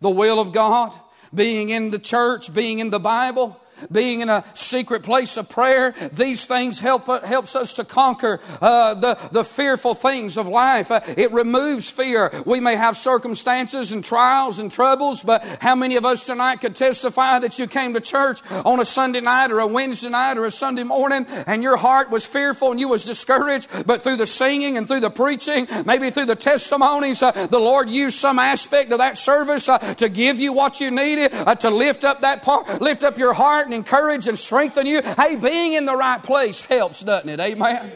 The 0.00 0.10
will 0.10 0.40
of 0.40 0.52
God, 0.52 0.92
being 1.34 1.70
in 1.70 1.90
the 1.90 1.98
church, 1.98 2.54
being 2.54 2.78
in 2.78 2.90
the 2.90 3.00
Bible, 3.00 3.60
being 3.90 4.20
in 4.20 4.28
a 4.28 4.44
secret 4.54 5.02
place 5.02 5.36
of 5.36 5.48
prayer. 5.48 5.94
These 6.12 6.46
things 6.46 6.80
help 6.80 7.06
helps 7.24 7.56
us 7.56 7.74
to 7.74 7.84
conquer 7.84 8.40
uh, 8.60 8.94
the 8.94 9.18
the 9.32 9.44
fearful 9.44 9.94
things 9.94 10.36
of 10.36 10.46
life. 10.48 10.90
Uh, 10.90 11.00
it 11.16 11.32
removes 11.32 11.90
fear. 11.90 12.30
We 12.46 12.60
may 12.60 12.76
have 12.76 12.96
circumstances 12.96 13.92
and 13.92 14.04
trials 14.04 14.58
and 14.58 14.70
troubles, 14.70 15.22
but 15.22 15.58
how 15.60 15.74
many 15.74 15.96
of 15.96 16.04
us 16.04 16.24
tonight 16.24 16.60
could 16.60 16.76
testify 16.76 17.38
that 17.38 17.58
you 17.58 17.66
came 17.66 17.94
to 17.94 18.00
church 18.00 18.40
on 18.64 18.80
a 18.80 18.84
Sunday 18.84 19.20
night 19.20 19.50
or 19.50 19.60
a 19.60 19.66
Wednesday 19.66 20.10
night 20.10 20.38
or 20.38 20.44
a 20.44 20.50
Sunday 20.50 20.82
morning 20.82 21.26
and 21.46 21.62
your 21.62 21.76
heart 21.76 22.10
was 22.10 22.26
fearful 22.26 22.70
and 22.70 22.80
you 22.80 22.88
was 22.88 23.04
discouraged, 23.04 23.86
but 23.86 24.02
through 24.02 24.16
the 24.16 24.26
singing 24.26 24.76
and 24.76 24.86
through 24.86 25.00
the 25.00 25.10
preaching, 25.10 25.66
maybe 25.86 26.10
through 26.10 26.26
the 26.26 26.36
testimonies, 26.36 27.22
uh, 27.22 27.32
the 27.46 27.58
Lord 27.58 27.88
used 27.88 28.18
some 28.18 28.38
aspect 28.38 28.92
of 28.92 28.98
that 28.98 29.16
service 29.16 29.68
uh, 29.68 29.78
to 29.78 30.08
give 30.08 30.38
you 30.38 30.52
what 30.52 30.80
you 30.80 30.90
needed, 30.90 31.32
uh, 31.32 31.54
to 31.56 31.70
lift 31.70 32.04
up 32.04 32.20
that 32.22 32.42
part, 32.42 32.80
lift 32.80 33.02
up 33.02 33.18
your 33.18 33.34
heart 33.34 33.67
and 33.68 33.74
encourage 33.74 34.26
and 34.26 34.38
strengthen 34.38 34.86
you. 34.86 35.02
Hey, 35.02 35.36
being 35.36 35.74
in 35.74 35.84
the 35.84 35.94
right 35.94 36.22
place 36.22 36.62
helps, 36.62 37.02
doesn't 37.02 37.28
it? 37.28 37.38
Amen. 37.38 37.92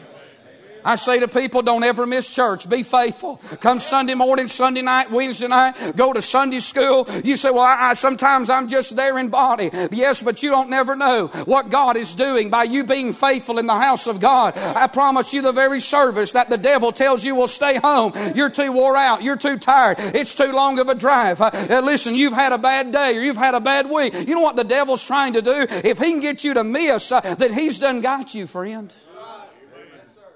I 0.85 0.95
say 0.95 1.19
to 1.19 1.27
people, 1.27 1.61
don't 1.61 1.83
ever 1.83 2.05
miss 2.05 2.33
church. 2.33 2.69
Be 2.69 2.83
faithful. 2.83 3.37
Come 3.61 3.79
Sunday 3.79 4.13
morning, 4.13 4.47
Sunday 4.47 4.81
night, 4.81 5.11
Wednesday 5.11 5.47
night, 5.47 5.93
go 5.95 6.13
to 6.13 6.21
Sunday 6.21 6.59
school. 6.59 7.07
You 7.23 7.35
say, 7.35 7.51
well, 7.51 7.61
I, 7.61 7.89
I, 7.89 7.93
sometimes 7.93 8.49
I'm 8.49 8.67
just 8.67 8.95
there 8.95 9.17
in 9.17 9.29
body. 9.29 9.69
Yes, 9.91 10.21
but 10.21 10.43
you 10.43 10.49
don't 10.49 10.69
never 10.69 10.95
know 10.95 11.27
what 11.45 11.69
God 11.69 11.97
is 11.97 12.15
doing 12.15 12.49
by 12.49 12.63
you 12.63 12.83
being 12.83 13.13
faithful 13.13 13.59
in 13.59 13.67
the 13.67 13.73
house 13.73 14.07
of 14.07 14.19
God. 14.19 14.57
I 14.57 14.87
promise 14.87 15.33
you 15.33 15.41
the 15.41 15.51
very 15.51 15.79
service 15.79 16.31
that 16.33 16.49
the 16.49 16.57
devil 16.57 16.91
tells 16.91 17.25
you 17.25 17.35
will 17.35 17.47
stay 17.47 17.77
home. 17.77 18.13
You're 18.35 18.49
too 18.49 18.71
wore 18.71 18.97
out. 18.97 19.23
You're 19.23 19.37
too 19.37 19.57
tired. 19.57 19.97
It's 19.99 20.35
too 20.35 20.51
long 20.51 20.79
of 20.79 20.89
a 20.89 20.95
drive. 20.95 21.41
Uh, 21.41 21.51
listen, 21.83 22.15
you've 22.15 22.33
had 22.33 22.51
a 22.53 22.57
bad 22.57 22.91
day 22.91 23.17
or 23.17 23.21
you've 23.21 23.37
had 23.37 23.55
a 23.55 23.61
bad 23.61 23.89
week. 23.89 24.13
You 24.13 24.35
know 24.35 24.41
what 24.41 24.55
the 24.55 24.63
devil's 24.63 25.05
trying 25.05 25.33
to 25.33 25.41
do? 25.41 25.65
If 25.69 25.99
he 25.99 26.11
can 26.11 26.19
get 26.19 26.43
you 26.43 26.53
to 26.55 26.63
miss, 26.63 27.11
uh, 27.11 27.21
then 27.35 27.53
he's 27.53 27.79
done 27.79 28.01
got 28.01 28.33
you, 28.35 28.47
friend. 28.47 28.93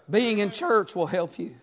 Being 0.09 0.39
in 0.39 0.51
church 0.51 0.95
will 0.95 1.07
help 1.07 1.37
you. 1.37 1.56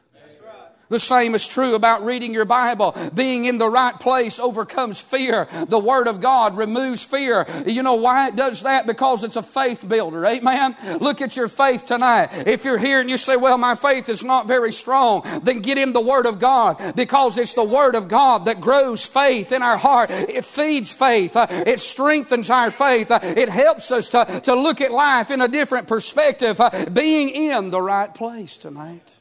The 0.88 0.98
same 0.98 1.34
is 1.34 1.48
true 1.48 1.74
about 1.74 2.02
reading 2.02 2.32
your 2.32 2.44
Bible. 2.44 2.94
Being 3.14 3.46
in 3.46 3.58
the 3.58 3.68
right 3.68 3.98
place 3.98 4.38
overcomes 4.38 5.00
fear. 5.00 5.46
The 5.68 5.78
Word 5.78 6.08
of 6.08 6.20
God 6.20 6.56
removes 6.56 7.02
fear. 7.04 7.46
You 7.66 7.82
know 7.82 7.94
why 7.94 8.28
it 8.28 8.36
does 8.36 8.62
that? 8.62 8.86
Because 8.86 9.24
it's 9.24 9.36
a 9.36 9.42
faith 9.42 9.88
builder. 9.88 10.24
Amen? 10.24 10.76
Look 11.00 11.20
at 11.20 11.36
your 11.36 11.48
faith 11.48 11.84
tonight. 11.84 12.28
If 12.46 12.64
you're 12.64 12.78
here 12.78 13.00
and 13.00 13.10
you 13.10 13.16
say, 13.16 13.36
well, 13.36 13.58
my 13.58 13.74
faith 13.74 14.08
is 14.08 14.24
not 14.24 14.46
very 14.46 14.72
strong, 14.72 15.22
then 15.42 15.60
get 15.60 15.78
in 15.78 15.92
the 15.92 16.00
Word 16.00 16.26
of 16.26 16.38
God 16.38 16.80
because 16.94 17.38
it's 17.38 17.54
the 17.54 17.64
Word 17.64 17.94
of 17.94 18.08
God 18.08 18.44
that 18.44 18.60
grows 18.60 19.06
faith 19.06 19.52
in 19.52 19.62
our 19.62 19.76
heart. 19.76 20.10
It 20.10 20.44
feeds 20.44 20.92
faith. 20.92 21.36
Uh, 21.36 21.46
it 21.50 21.80
strengthens 21.80 22.50
our 22.50 22.70
faith. 22.70 23.10
Uh, 23.10 23.20
it 23.22 23.48
helps 23.48 23.90
us 23.90 24.10
to, 24.10 24.40
to 24.44 24.54
look 24.54 24.80
at 24.80 24.92
life 24.92 25.30
in 25.30 25.40
a 25.40 25.48
different 25.48 25.88
perspective. 25.88 26.60
Uh, 26.60 26.70
being 26.92 27.28
in 27.28 27.70
the 27.70 27.82
right 27.82 28.14
place 28.14 28.56
tonight. 28.56 29.20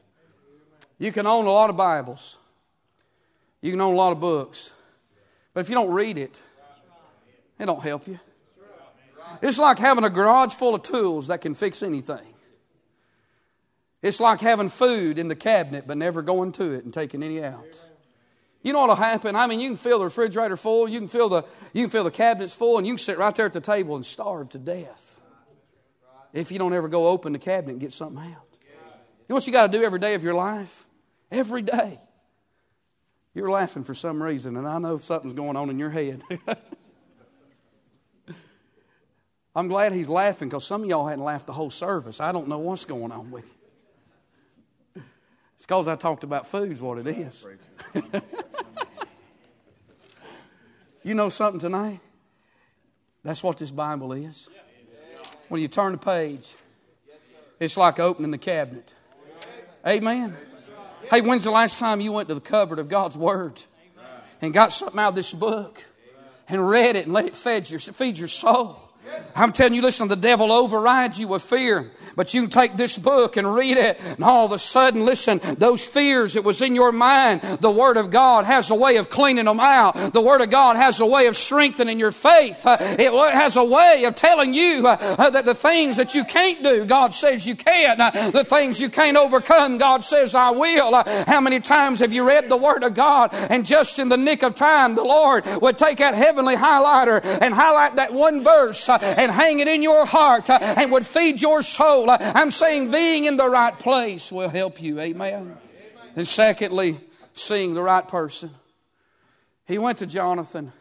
You 1.04 1.12
can 1.12 1.28
own 1.28 1.48
a 1.48 1.52
lot 1.52 1.70
of 1.70 1.76
Bibles, 1.76 2.38
you 3.62 3.72
can 3.72 3.82
own 3.82 3.94
a 3.94 3.98
lot 3.98 4.14
of 4.14 4.22
books, 4.22 4.74
but 5.54 5.60
if 5.60 5.68
you 5.68 5.76
don't 5.76 5.92
read 5.92 6.18
it, 6.18 6.42
it 7.60 7.66
don't 7.66 7.84
help 7.84 8.08
you. 8.08 8.22
It's 9.42 9.60
like 9.60 9.80
having 9.80 10.06
a 10.06 10.10
garage 10.10 10.54
full 10.54 10.76
of 10.76 10.82
tools 10.82 11.28
that 11.28 11.42
can 11.42 11.56
fix 11.56 11.84
anything. 11.84 12.34
It's 14.02 14.22
like 14.22 14.40
having 14.40 14.70
food 14.70 15.20
in 15.20 15.28
the 15.28 15.36
cabinet 15.36 15.84
but 15.86 15.98
never 15.98 16.22
going 16.22 16.54
to 16.54 16.72
it 16.72 16.86
and 16.86 16.94
taking 16.94 17.22
any 17.22 17.44
out. 17.44 17.82
You 18.62 18.72
know 18.72 18.80
what'll 18.80 18.96
happen? 18.96 19.36
I 19.36 19.46
mean, 19.46 19.60
you 19.60 19.72
can 19.72 19.78
fill 19.78 20.00
the 20.00 20.06
refrigerator 20.06 20.56
full, 20.56 20.88
you 20.88 21.00
can 21.00 21.10
fill 21.10 21.28
the 21.28 21.44
you 21.74 21.84
can 21.84 21.90
fill 21.90 22.06
the 22.06 22.12
cabinets 22.12 22.56
full, 22.56 22.78
and 22.78 22.88
you 22.88 22.94
can 22.94 23.00
sit 23.00 23.18
right 23.18 23.36
there 23.36 23.48
at 23.48 23.52
the 23.52 23.60
table 23.60 23.98
and 23.98 24.06
starve 24.06 24.48
to 24.52 24.58
death. 24.58 25.20
If 26.32 26.50
you 26.50 26.60
don't 26.60 26.72
ever 26.72 26.88
go 26.88 27.10
open 27.10 27.34
the 27.34 27.40
cabinet 27.40 27.74
and 27.74 27.82
get 27.82 27.92
something 27.92 28.24
out. 28.24 28.48
You 28.64 29.28
know 29.28 29.36
what 29.36 29.48
you 29.48 29.52
got 29.52 29.70
to 29.70 29.78
do 29.78 29.84
every 29.84 30.00
day 30.00 30.14
of 30.14 30.24
your 30.24 30.34
life? 30.34 30.88
Every 31.34 31.62
day. 31.62 32.00
You're 33.34 33.50
laughing 33.50 33.84
for 33.84 33.96
some 33.96 34.22
reason, 34.22 34.56
and 34.58 34.68
I 34.68 34.78
know 34.78 34.98
something's 34.98 35.34
going 35.34 35.56
on 35.58 35.72
in 35.72 35.80
your 35.80 35.90
head. 35.90 36.22
I'm 39.56 39.68
glad 39.68 39.92
he's 39.92 40.10
laughing 40.10 40.50
because 40.50 40.66
some 40.66 40.84
of 40.84 40.90
y'all 40.90 41.08
hadn't 41.08 41.24
laughed 41.24 41.48
the 41.48 41.54
whole 41.54 41.70
service. 41.70 42.20
I 42.20 42.32
don't 42.32 42.48
know 42.48 42.60
what's 42.60 42.86
going 42.86 43.12
on 43.12 43.32
with 43.32 43.56
you. 44.96 45.04
It's 45.56 45.66
because 45.66 45.88
I 45.88 45.96
talked 45.96 46.24
about 46.24 46.46
food's 46.48 46.82
what 46.82 46.98
it 47.00 47.08
is. 47.08 47.48
you 51.04 51.14
know 51.14 51.30
something 51.30 51.60
tonight? 51.60 52.00
That's 53.24 53.42
what 53.44 53.58
this 53.58 53.72
Bible 53.72 54.14
is. 54.14 54.50
When 55.50 55.62
you 55.62 55.68
turn 55.68 55.94
the 55.94 55.98
page, 55.98 56.56
it's 57.60 57.78
like 57.78 58.00
opening 58.00 58.32
the 58.32 58.38
cabinet. 58.38 58.94
Amen. 59.88 60.36
Hey, 61.14 61.22
when's 61.22 61.44
the 61.44 61.52
last 61.52 61.78
time 61.78 62.02
you 62.02 62.12
went 62.12 62.28
to 62.30 62.34
the 62.34 62.42
cupboard 62.42 62.80
of 62.80 62.90
God's 62.90 63.16
Word 63.16 63.62
and 64.42 64.52
got 64.52 64.72
something 64.72 65.00
out 65.00 65.10
of 65.10 65.16
this 65.16 65.32
book 65.32 65.86
and 66.50 66.68
read 66.68 66.96
it 66.96 67.06
and 67.06 67.14
let 67.14 67.26
it 67.26 67.36
feed 67.36 67.70
your, 67.70 67.80
feed 67.80 68.18
your 68.18 68.28
soul? 68.28 68.80
I'm 69.36 69.52
telling 69.52 69.74
you, 69.74 69.82
listen, 69.82 70.08
the 70.08 70.16
devil 70.16 70.52
overrides 70.52 71.20
you 71.20 71.28
with 71.28 71.42
fear. 71.42 71.90
But 72.16 72.34
you 72.34 72.42
can 72.42 72.50
take 72.50 72.78
this 72.78 72.98
book 72.98 73.38
and 73.38 73.52
read 73.52 73.78
it, 73.78 74.00
and 74.06 74.24
all 74.24 74.46
of 74.46 74.52
a 74.52 74.60
sudden, 74.60 75.06
listen, 75.06 75.40
those 75.58 75.86
fears 75.86 76.34
that 76.34 76.44
was 76.44 76.62
in 76.62 76.76
your 76.76 76.92
mind, 76.92 77.42
the 77.42 77.72
Word 77.72 77.98
of 77.98 78.12
God 78.12 78.46
has 78.46 78.70
a 78.70 78.76
way 78.76 78.98
of 78.98 79.10
cleaning 79.10 79.46
them 79.46 79.60
out. 79.60 79.96
The 80.14 80.22
Word 80.22 80.42
of 80.42 80.52
God 80.52 80.76
has 80.76 81.00
a 81.00 81.06
way 81.06 81.26
of 81.26 81.36
strengthening 81.36 82.00
your 82.00 82.12
faith. 82.12 82.66
Uh, 82.66 82.78
it 82.80 83.12
has 83.34 83.58
a 83.58 83.64
way 83.64 84.04
of 84.06 84.14
telling 84.16 84.54
you 84.54 84.86
uh, 84.86 84.98
uh, 85.18 85.30
that 85.32 85.46
the 85.46 85.56
things 85.56 85.98
that 85.98 86.14
you 86.14 86.24
can't 86.24 86.64
do, 86.64 86.86
God 86.86 87.16
says 87.16 87.48
you 87.48 87.56
can. 87.56 87.98
The 87.98 88.44
things 88.46 88.80
you 88.80 88.90
can't 88.90 89.18
overcome, 89.18 89.78
God 89.78 90.04
says 90.04 90.36
I 90.36 90.52
will. 90.52 90.94
How 91.26 91.42
many 91.42 91.60
times 91.60 92.00
have 92.00 92.14
you 92.14 92.28
read 92.28 92.50
the 92.50 92.58
Word 92.58 92.84
of 92.84 92.94
God 92.94 93.34
and 93.50 93.66
just 93.66 93.98
in 93.98 94.10
the 94.10 94.18
nick 94.18 94.44
of 94.44 94.54
time, 94.54 94.96
the 94.96 95.04
Lord 95.04 95.46
would 95.62 95.78
take 95.78 95.98
that 95.98 96.14
heavenly 96.14 96.56
highlighter 96.56 97.24
and 97.42 97.54
highlight 97.54 97.96
that 97.96 98.14
one 98.14 98.44
verse 98.44 98.88
and 99.04 99.32
hang 99.32 99.60
it 99.60 99.68
in 99.68 99.84
your 99.84 100.06
heart 100.06 100.50
uh, 100.50 100.60
and 100.78 100.92
would 100.92 101.06
feed 101.06 101.42
your 101.42 101.62
soul. 101.62 102.10
Uh, 102.10 102.18
I'm 102.20 102.52
saying 102.52 102.92
being 102.92 103.26
in 103.26 103.38
the 103.38 103.50
right 103.50 103.78
place 103.78 104.32
will 104.32 104.50
help 104.50 104.82
you. 104.82 105.00
Amen. 105.00 105.58
And 106.16 106.28
secondly, 106.28 106.98
seeing 107.34 107.74
the 107.74 107.82
right 107.82 108.08
person. 108.08 108.52
He 109.68 109.78
went 109.78 110.00
to 110.00 110.06
Jonathan 110.06 110.72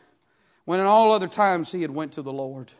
when 0.64 0.80
in 0.80 0.86
all 0.86 1.12
other 1.12 1.28
times 1.28 1.72
he 1.72 1.82
had 1.82 1.90
went 1.90 2.12
to 2.12 2.22
the 2.22 2.32
Lord. 2.32 2.72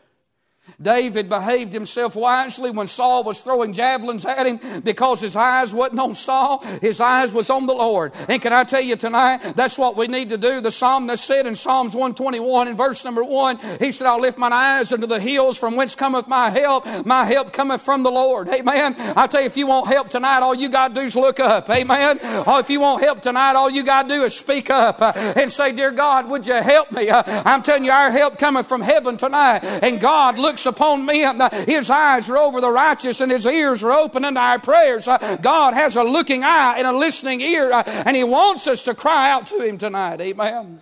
David 0.81 1.29
behaved 1.29 1.73
himself 1.73 2.15
wisely 2.15 2.71
when 2.71 2.87
Saul 2.87 3.23
was 3.23 3.41
throwing 3.41 3.73
javelins 3.73 4.25
at 4.25 4.45
him 4.45 4.59
because 4.83 5.21
his 5.21 5.35
eyes 5.35 5.73
wasn't 5.73 5.99
on 5.99 6.15
Saul, 6.15 6.63
his 6.81 6.99
eyes 7.01 7.33
was 7.33 7.49
on 7.49 7.67
the 7.67 7.73
Lord. 7.73 8.13
And 8.29 8.41
can 8.41 8.53
I 8.53 8.63
tell 8.63 8.81
you 8.81 8.95
tonight, 8.95 9.37
that's 9.55 9.77
what 9.77 9.95
we 9.95 10.07
need 10.07 10.29
to 10.29 10.37
do. 10.37 10.61
The 10.61 10.71
psalm 10.71 11.07
that 11.07 11.19
said 11.19 11.45
in 11.45 11.55
Psalms 11.55 11.93
121 11.93 12.69
in 12.69 12.77
verse 12.77 13.03
number 13.03 13.23
1, 13.23 13.59
he 13.79 13.91
said, 13.91 14.07
I'll 14.07 14.21
lift 14.21 14.37
mine 14.37 14.53
eyes 14.53 14.91
unto 14.91 15.05
the 15.05 15.19
hills 15.19 15.59
from 15.59 15.75
whence 15.75 15.95
cometh 15.95 16.27
my 16.27 16.49
help. 16.49 16.85
My 17.05 17.25
help 17.25 17.53
cometh 17.53 17.81
from 17.81 18.03
the 18.03 18.11
Lord. 18.11 18.47
Amen. 18.47 18.95
I 18.97 19.27
tell 19.27 19.41
you, 19.41 19.47
if 19.47 19.57
you 19.57 19.67
want 19.67 19.87
help 19.87 20.09
tonight, 20.09 20.39
all 20.39 20.55
you 20.55 20.69
got 20.69 20.89
to 20.89 20.93
do 20.93 21.01
is 21.01 21.15
look 21.15 21.39
up. 21.39 21.69
Amen. 21.69 22.19
Or 22.47 22.59
if 22.59 22.69
you 22.69 22.79
want 22.79 23.03
help 23.03 23.21
tonight, 23.21 23.53
all 23.55 23.69
you 23.69 23.83
got 23.83 24.03
to 24.03 24.07
do 24.09 24.23
is 24.23 24.35
speak 24.35 24.69
up 24.69 25.01
uh, 25.01 25.13
and 25.37 25.51
say, 25.51 25.71
Dear 25.71 25.91
God, 25.91 26.29
would 26.29 26.47
you 26.47 26.55
help 26.55 26.91
me? 26.91 27.09
Uh, 27.09 27.23
I'm 27.45 27.61
telling 27.61 27.83
you, 27.83 27.91
our 27.91 28.11
help 28.11 28.37
cometh 28.37 28.67
from 28.67 28.81
heaven 28.81 29.17
tonight. 29.17 29.59
And 29.83 29.99
God, 29.99 30.37
look 30.37 30.52
looks 30.53 30.67
upon 30.67 31.03
men, 31.03 31.41
his 31.65 31.89
eyes 31.89 32.29
are 32.29 32.37
over 32.37 32.61
the 32.61 32.71
righteous 32.71 33.21
and 33.21 33.31
his 33.31 33.47
ears 33.47 33.83
are 33.83 33.91
open 33.91 34.23
unto 34.23 34.39
our 34.39 34.59
prayers. 34.59 35.07
Uh, 35.07 35.37
God 35.41 35.73
has 35.73 35.95
a 35.95 36.03
looking 36.03 36.43
eye 36.43 36.75
and 36.77 36.85
a 36.85 36.93
listening 36.93 37.41
ear, 37.41 37.71
uh, 37.71 37.81
and 38.05 38.15
he 38.15 38.23
wants 38.23 38.67
us 38.67 38.83
to 38.83 38.93
cry 38.93 39.31
out 39.31 39.47
to 39.47 39.59
him 39.61 39.79
tonight. 39.79 40.21
Amen. 40.21 40.79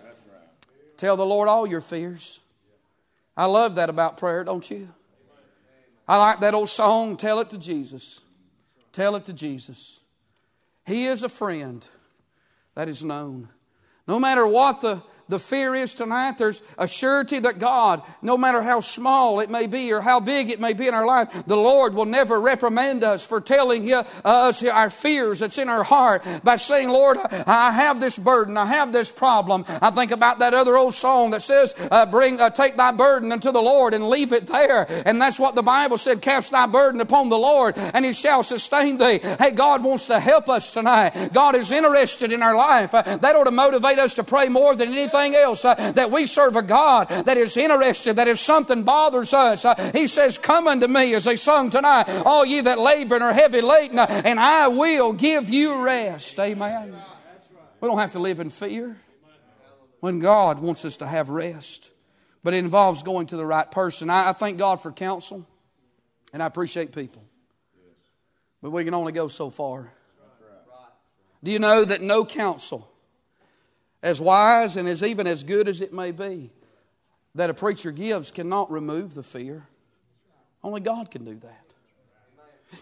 Tell 0.98 1.16
the 1.16 1.26
Lord 1.26 1.48
all 1.48 1.66
your 1.66 1.80
fears. 1.80 2.42
I 3.38 3.46
love 3.46 3.76
that 3.76 3.90
about 3.90 4.18
prayer, 4.18 4.44
don't 4.44 4.70
you? 4.70 4.90
I 6.06 6.18
like 6.18 6.42
that 6.42 6.54
old 6.54 6.68
song, 6.68 7.16
Tell 7.16 7.40
It 7.40 7.50
to 7.52 7.58
Jesus. 7.58 8.22
Tell 8.92 9.16
it 9.16 9.24
to 9.26 9.34
Jesus. 9.34 10.02
He 10.86 11.06
is 11.06 11.24
a 11.24 11.30
friend 11.30 11.88
that 12.76 12.90
is 12.90 13.06
known. 13.06 13.48
No 14.06 14.20
matter 14.20 14.46
what 14.46 14.82
the 14.82 15.02
the 15.32 15.40
fear 15.40 15.74
is 15.74 15.96
tonight, 15.96 16.38
there's 16.38 16.62
a 16.78 16.88
surety 16.88 17.40
that 17.40 17.58
God, 17.58 18.04
no 18.22 18.38
matter 18.38 18.62
how 18.62 18.82
small 18.82 19.40
it 19.40 19.50
may 19.50 19.66
be 19.66 19.92
or 19.92 20.02
how 20.02 20.20
big 20.20 20.52
it 20.52 20.60
may 20.60 20.74
be 20.74 20.88
in 20.88 20.94
our 20.94 21.06
life, 21.06 21.46
the 21.48 21.56
Lord 21.56 21.94
will 21.96 22.06
never 22.06 22.42
reprimand 22.42 23.04
us 23.04 23.26
for 23.26 23.40
telling 23.42 23.92
us 23.92 24.64
our 24.66 24.90
fears 24.90 25.40
that's 25.40 25.58
in 25.58 25.70
our 25.70 25.84
heart 25.84 26.24
by 26.44 26.58
saying, 26.58 26.90
Lord, 26.90 27.18
I 27.48 27.72
have 27.72 28.00
this 28.02 28.20
burden, 28.20 28.58
I 28.58 28.66
have 28.66 28.92
this 28.92 29.12
problem. 29.12 29.64
I 29.82 29.90
think 29.90 30.12
about 30.12 30.40
that 30.40 30.54
other 30.54 30.76
old 30.76 30.94
song 30.94 31.32
that 31.32 31.42
says, 31.42 31.74
uh, 31.90 32.06
"Bring, 32.06 32.40
uh, 32.42 32.50
take 32.50 32.76
thy 32.76 32.92
burden 32.92 33.32
unto 33.32 33.52
the 33.52 33.62
Lord 33.62 33.94
and 33.94 34.10
leave 34.10 34.34
it 34.34 34.48
there." 34.48 34.86
And 35.06 35.22
that's 35.22 35.40
what 35.40 35.56
the 35.56 35.64
Bible 35.64 35.98
said: 35.98 36.22
"Cast 36.22 36.52
thy 36.52 36.68
burden 36.68 37.00
upon 37.00 37.30
the 37.30 37.38
Lord, 37.38 37.78
and 37.78 38.04
He 38.04 38.12
shall 38.12 38.44
sustain 38.44 38.98
thee." 38.98 39.22
Hey, 39.40 39.52
God 39.52 39.82
wants 39.82 40.08
to 40.08 40.20
help 40.20 40.50
us 40.50 40.72
tonight. 40.72 41.30
God 41.32 41.56
is 41.56 41.72
interested 41.72 42.34
in 42.34 42.44
our 42.44 42.56
life. 42.56 42.94
Uh, 42.94 43.02
that 43.18 43.36
ought 43.36 43.46
to 43.46 43.52
motivate 43.52 43.98
us 43.98 44.14
to 44.16 44.24
pray 44.26 44.50
more 44.50 44.76
than 44.76 44.90
anything 44.90 45.21
anything 45.22 45.42
else, 45.42 45.66
uh, 45.66 45.92
that 45.94 46.12
we 46.12 46.26
serve 46.26 46.56
a 46.56 46.62
God 46.62 47.10
that 47.10 47.38
is 47.38 47.58
interested, 47.58 48.16
that 48.16 48.28
if 48.28 48.40
something 48.40 48.84
bothers 48.84 49.34
us, 49.34 49.66
uh, 49.66 49.92
He 49.94 50.08
says, 50.08 50.38
Come 50.38 50.68
unto 50.68 50.88
me, 50.88 51.14
as 51.14 51.26
they 51.26 51.36
sung 51.36 51.70
tonight, 51.70 52.06
all 52.26 52.46
ye 52.46 52.62
that 52.62 52.80
labor 52.80 53.16
and 53.16 53.24
are 53.24 53.34
heavy 53.34 53.62
laden, 53.62 54.00
uh, 54.00 54.22
and 54.26 54.40
I 54.40 54.68
will 54.68 55.14
give 55.14 55.50
you 55.50 55.84
rest. 55.84 56.40
Amen. 56.40 56.96
We 57.80 57.88
don't 57.88 57.98
have 57.98 58.12
to 58.12 58.20
live 58.20 58.40
in 58.40 58.50
fear 58.50 59.00
when 60.00 60.20
God 60.20 60.60
wants 60.60 60.86
us 60.86 60.98
to 60.98 61.08
have 61.08 61.30
rest. 61.30 61.92
But 62.44 62.56
it 62.56 62.58
involves 62.58 63.04
going 63.04 63.28
to 63.28 63.38
the 63.38 63.46
right 63.46 63.70
person. 63.70 64.10
I 64.10 64.34
thank 64.34 64.58
God 64.58 64.82
for 64.82 64.92
counsel, 64.92 65.48
and 66.34 66.42
I 66.42 66.48
appreciate 66.48 66.94
people. 66.94 67.24
But 68.64 68.72
we 68.72 68.84
can 68.84 68.94
only 68.94 69.12
go 69.12 69.28
so 69.28 69.50
far. 69.50 69.92
Do 71.44 71.52
you 71.52 71.60
know 71.60 71.84
that 71.84 72.02
no 72.02 72.24
counsel 72.24 72.91
as 74.04 74.20
wise 74.20 74.78
and 74.78 74.88
as 74.88 75.04
even 75.04 75.28
as 75.28 75.44
good 75.44 75.68
as 75.68 75.82
it 75.82 75.94
may 75.94 76.12
be, 76.12 76.52
that 77.36 77.50
a 77.50 77.54
preacher 77.54 77.92
gives 77.92 78.32
cannot 78.32 78.72
remove 78.72 79.14
the 79.14 79.24
fear. 79.24 79.68
Only 80.64 80.82
God 80.82 81.10
can 81.12 81.24
do 81.24 81.36
that. 81.36 81.62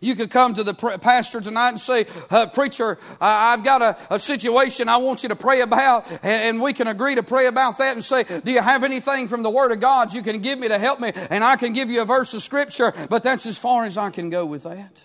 You 0.01 0.15
could 0.15 0.29
come 0.29 0.53
to 0.53 0.63
the 0.63 0.73
pastor 1.01 1.41
tonight 1.41 1.69
and 1.69 1.79
say, 1.79 2.05
uh, 2.29 2.45
Preacher, 2.47 2.99
I've 3.19 3.63
got 3.63 3.82
a, 3.82 3.97
a, 4.13 4.19
situation 4.19 4.88
I 4.88 4.97
want 4.97 5.23
you 5.23 5.29
to 5.29 5.36
pray 5.36 5.62
about, 5.62 6.05
and 6.23 6.62
we 6.62 6.73
can 6.73 6.88
agree 6.88 7.15
to 7.15 7.23
pray 7.23 7.47
about 7.47 7.79
that 7.79 7.95
and 7.95 8.03
say, 8.03 8.23
Do 8.23 8.51
you 8.51 8.62
have 8.62 8.84
anything 8.84 9.27
from 9.27 9.41
the 9.41 9.49
Word 9.49 9.71
of 9.71 9.79
God 9.79 10.13
you 10.13 10.21
can 10.21 10.39
give 10.39 10.60
me 10.60 10.67
to 10.67 10.77
help 10.77 10.99
me? 10.99 11.12
And 11.32 11.43
I 11.43 11.55
can 11.55 11.73
give 11.73 11.89
you 11.89 12.03
a 12.03 12.05
verse 12.05 12.36
of 12.36 12.43
Scripture, 12.43 12.93
but 13.10 13.23
that's 13.23 13.47
as 13.47 13.58
far 13.58 13.86
as 13.86 13.97
I 13.97 14.12
can 14.12 14.29
go 14.29 14.45
with 14.45 14.63
that. 14.63 15.03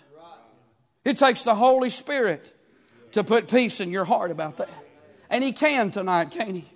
It 1.03 1.17
takes 1.17 1.43
the 1.43 1.55
Holy 1.55 1.89
Spirit 1.89 2.53
to 3.13 3.23
put 3.23 3.47
peace 3.49 3.79
in 3.79 3.89
your 3.89 4.05
heart 4.05 4.29
about 4.29 4.57
that. 4.57 4.84
And 5.29 5.43
He 5.43 5.51
can 5.51 5.91
tonight, 5.91 6.31
can't 6.31 6.55
He? 6.55 6.74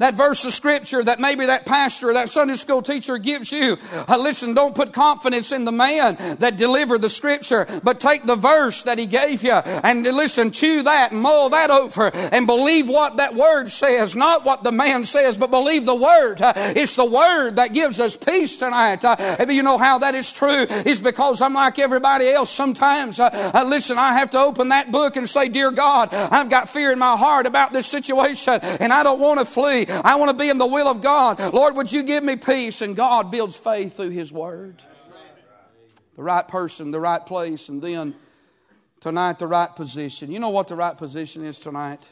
That 0.00 0.14
verse 0.14 0.44
of 0.44 0.52
scripture 0.52 1.04
that 1.04 1.20
maybe 1.20 1.46
that 1.46 1.64
pastor, 1.64 2.10
or 2.10 2.14
that 2.14 2.28
Sunday 2.28 2.56
school 2.56 2.82
teacher 2.82 3.18
gives 3.18 3.52
you. 3.52 3.76
Uh, 4.08 4.16
listen, 4.16 4.54
don't 4.54 4.74
put 4.74 4.92
confidence 4.92 5.52
in 5.52 5.64
the 5.64 5.72
man 5.72 6.16
that 6.38 6.56
delivered 6.56 7.02
the 7.02 7.08
scripture, 7.08 7.66
but 7.84 8.00
take 8.00 8.24
the 8.24 8.36
verse 8.36 8.82
that 8.82 8.98
he 8.98 9.06
gave 9.06 9.44
you 9.44 9.52
and 9.52 10.02
listen, 10.02 10.50
chew 10.50 10.82
that 10.82 11.12
mull 11.12 11.50
that 11.50 11.70
over 11.70 12.10
and 12.14 12.46
believe 12.46 12.88
what 12.88 13.18
that 13.18 13.34
word 13.34 13.68
says, 13.68 14.16
not 14.16 14.44
what 14.44 14.64
the 14.64 14.72
man 14.72 15.04
says, 15.04 15.36
but 15.36 15.50
believe 15.50 15.84
the 15.84 15.94
word. 15.94 16.40
Uh, 16.40 16.52
it's 16.56 16.96
the 16.96 17.04
word 17.04 17.56
that 17.56 17.72
gives 17.72 18.00
us 18.00 18.16
peace 18.16 18.56
tonight. 18.56 19.04
Uh, 19.04 19.16
you 19.48 19.62
know 19.62 19.78
how 19.78 19.98
that 19.98 20.14
is 20.14 20.32
true 20.32 20.66
is 20.86 21.00
because 21.00 21.42
I'm 21.42 21.54
like 21.54 21.78
everybody 21.78 22.28
else. 22.28 22.50
Sometimes, 22.50 23.20
uh, 23.20 23.52
uh, 23.54 23.64
listen, 23.66 23.98
I 23.98 24.14
have 24.14 24.30
to 24.30 24.38
open 24.38 24.70
that 24.70 24.90
book 24.90 25.16
and 25.16 25.28
say, 25.28 25.48
Dear 25.48 25.70
God, 25.70 26.14
I've 26.14 26.48
got 26.48 26.68
fear 26.68 26.92
in 26.92 26.98
my 26.98 27.16
heart 27.16 27.46
about 27.46 27.72
this 27.72 27.86
situation 27.86 28.58
and 28.62 28.92
I 28.92 29.02
don't 29.02 29.20
want 29.20 29.40
to 29.40 29.44
flee. 29.44 29.86
I 29.90 30.16
want 30.16 30.30
to 30.30 30.36
be 30.36 30.48
in 30.48 30.58
the 30.58 30.66
will 30.66 30.88
of 30.88 31.00
God. 31.00 31.38
Lord, 31.52 31.76
would 31.76 31.92
you 31.92 32.02
give 32.02 32.22
me 32.24 32.36
peace? 32.36 32.82
And 32.82 32.94
God 32.94 33.30
builds 33.30 33.56
faith 33.56 33.96
through 33.96 34.10
His 34.10 34.32
Word. 34.32 34.82
The 36.16 36.22
right 36.22 36.46
person, 36.46 36.90
the 36.90 37.00
right 37.00 37.24
place, 37.24 37.68
and 37.68 37.80
then 37.80 38.14
tonight, 39.00 39.38
the 39.38 39.46
right 39.46 39.74
position. 39.74 40.30
You 40.30 40.38
know 40.38 40.50
what 40.50 40.68
the 40.68 40.76
right 40.76 40.96
position 40.96 41.44
is 41.44 41.58
tonight? 41.58 42.08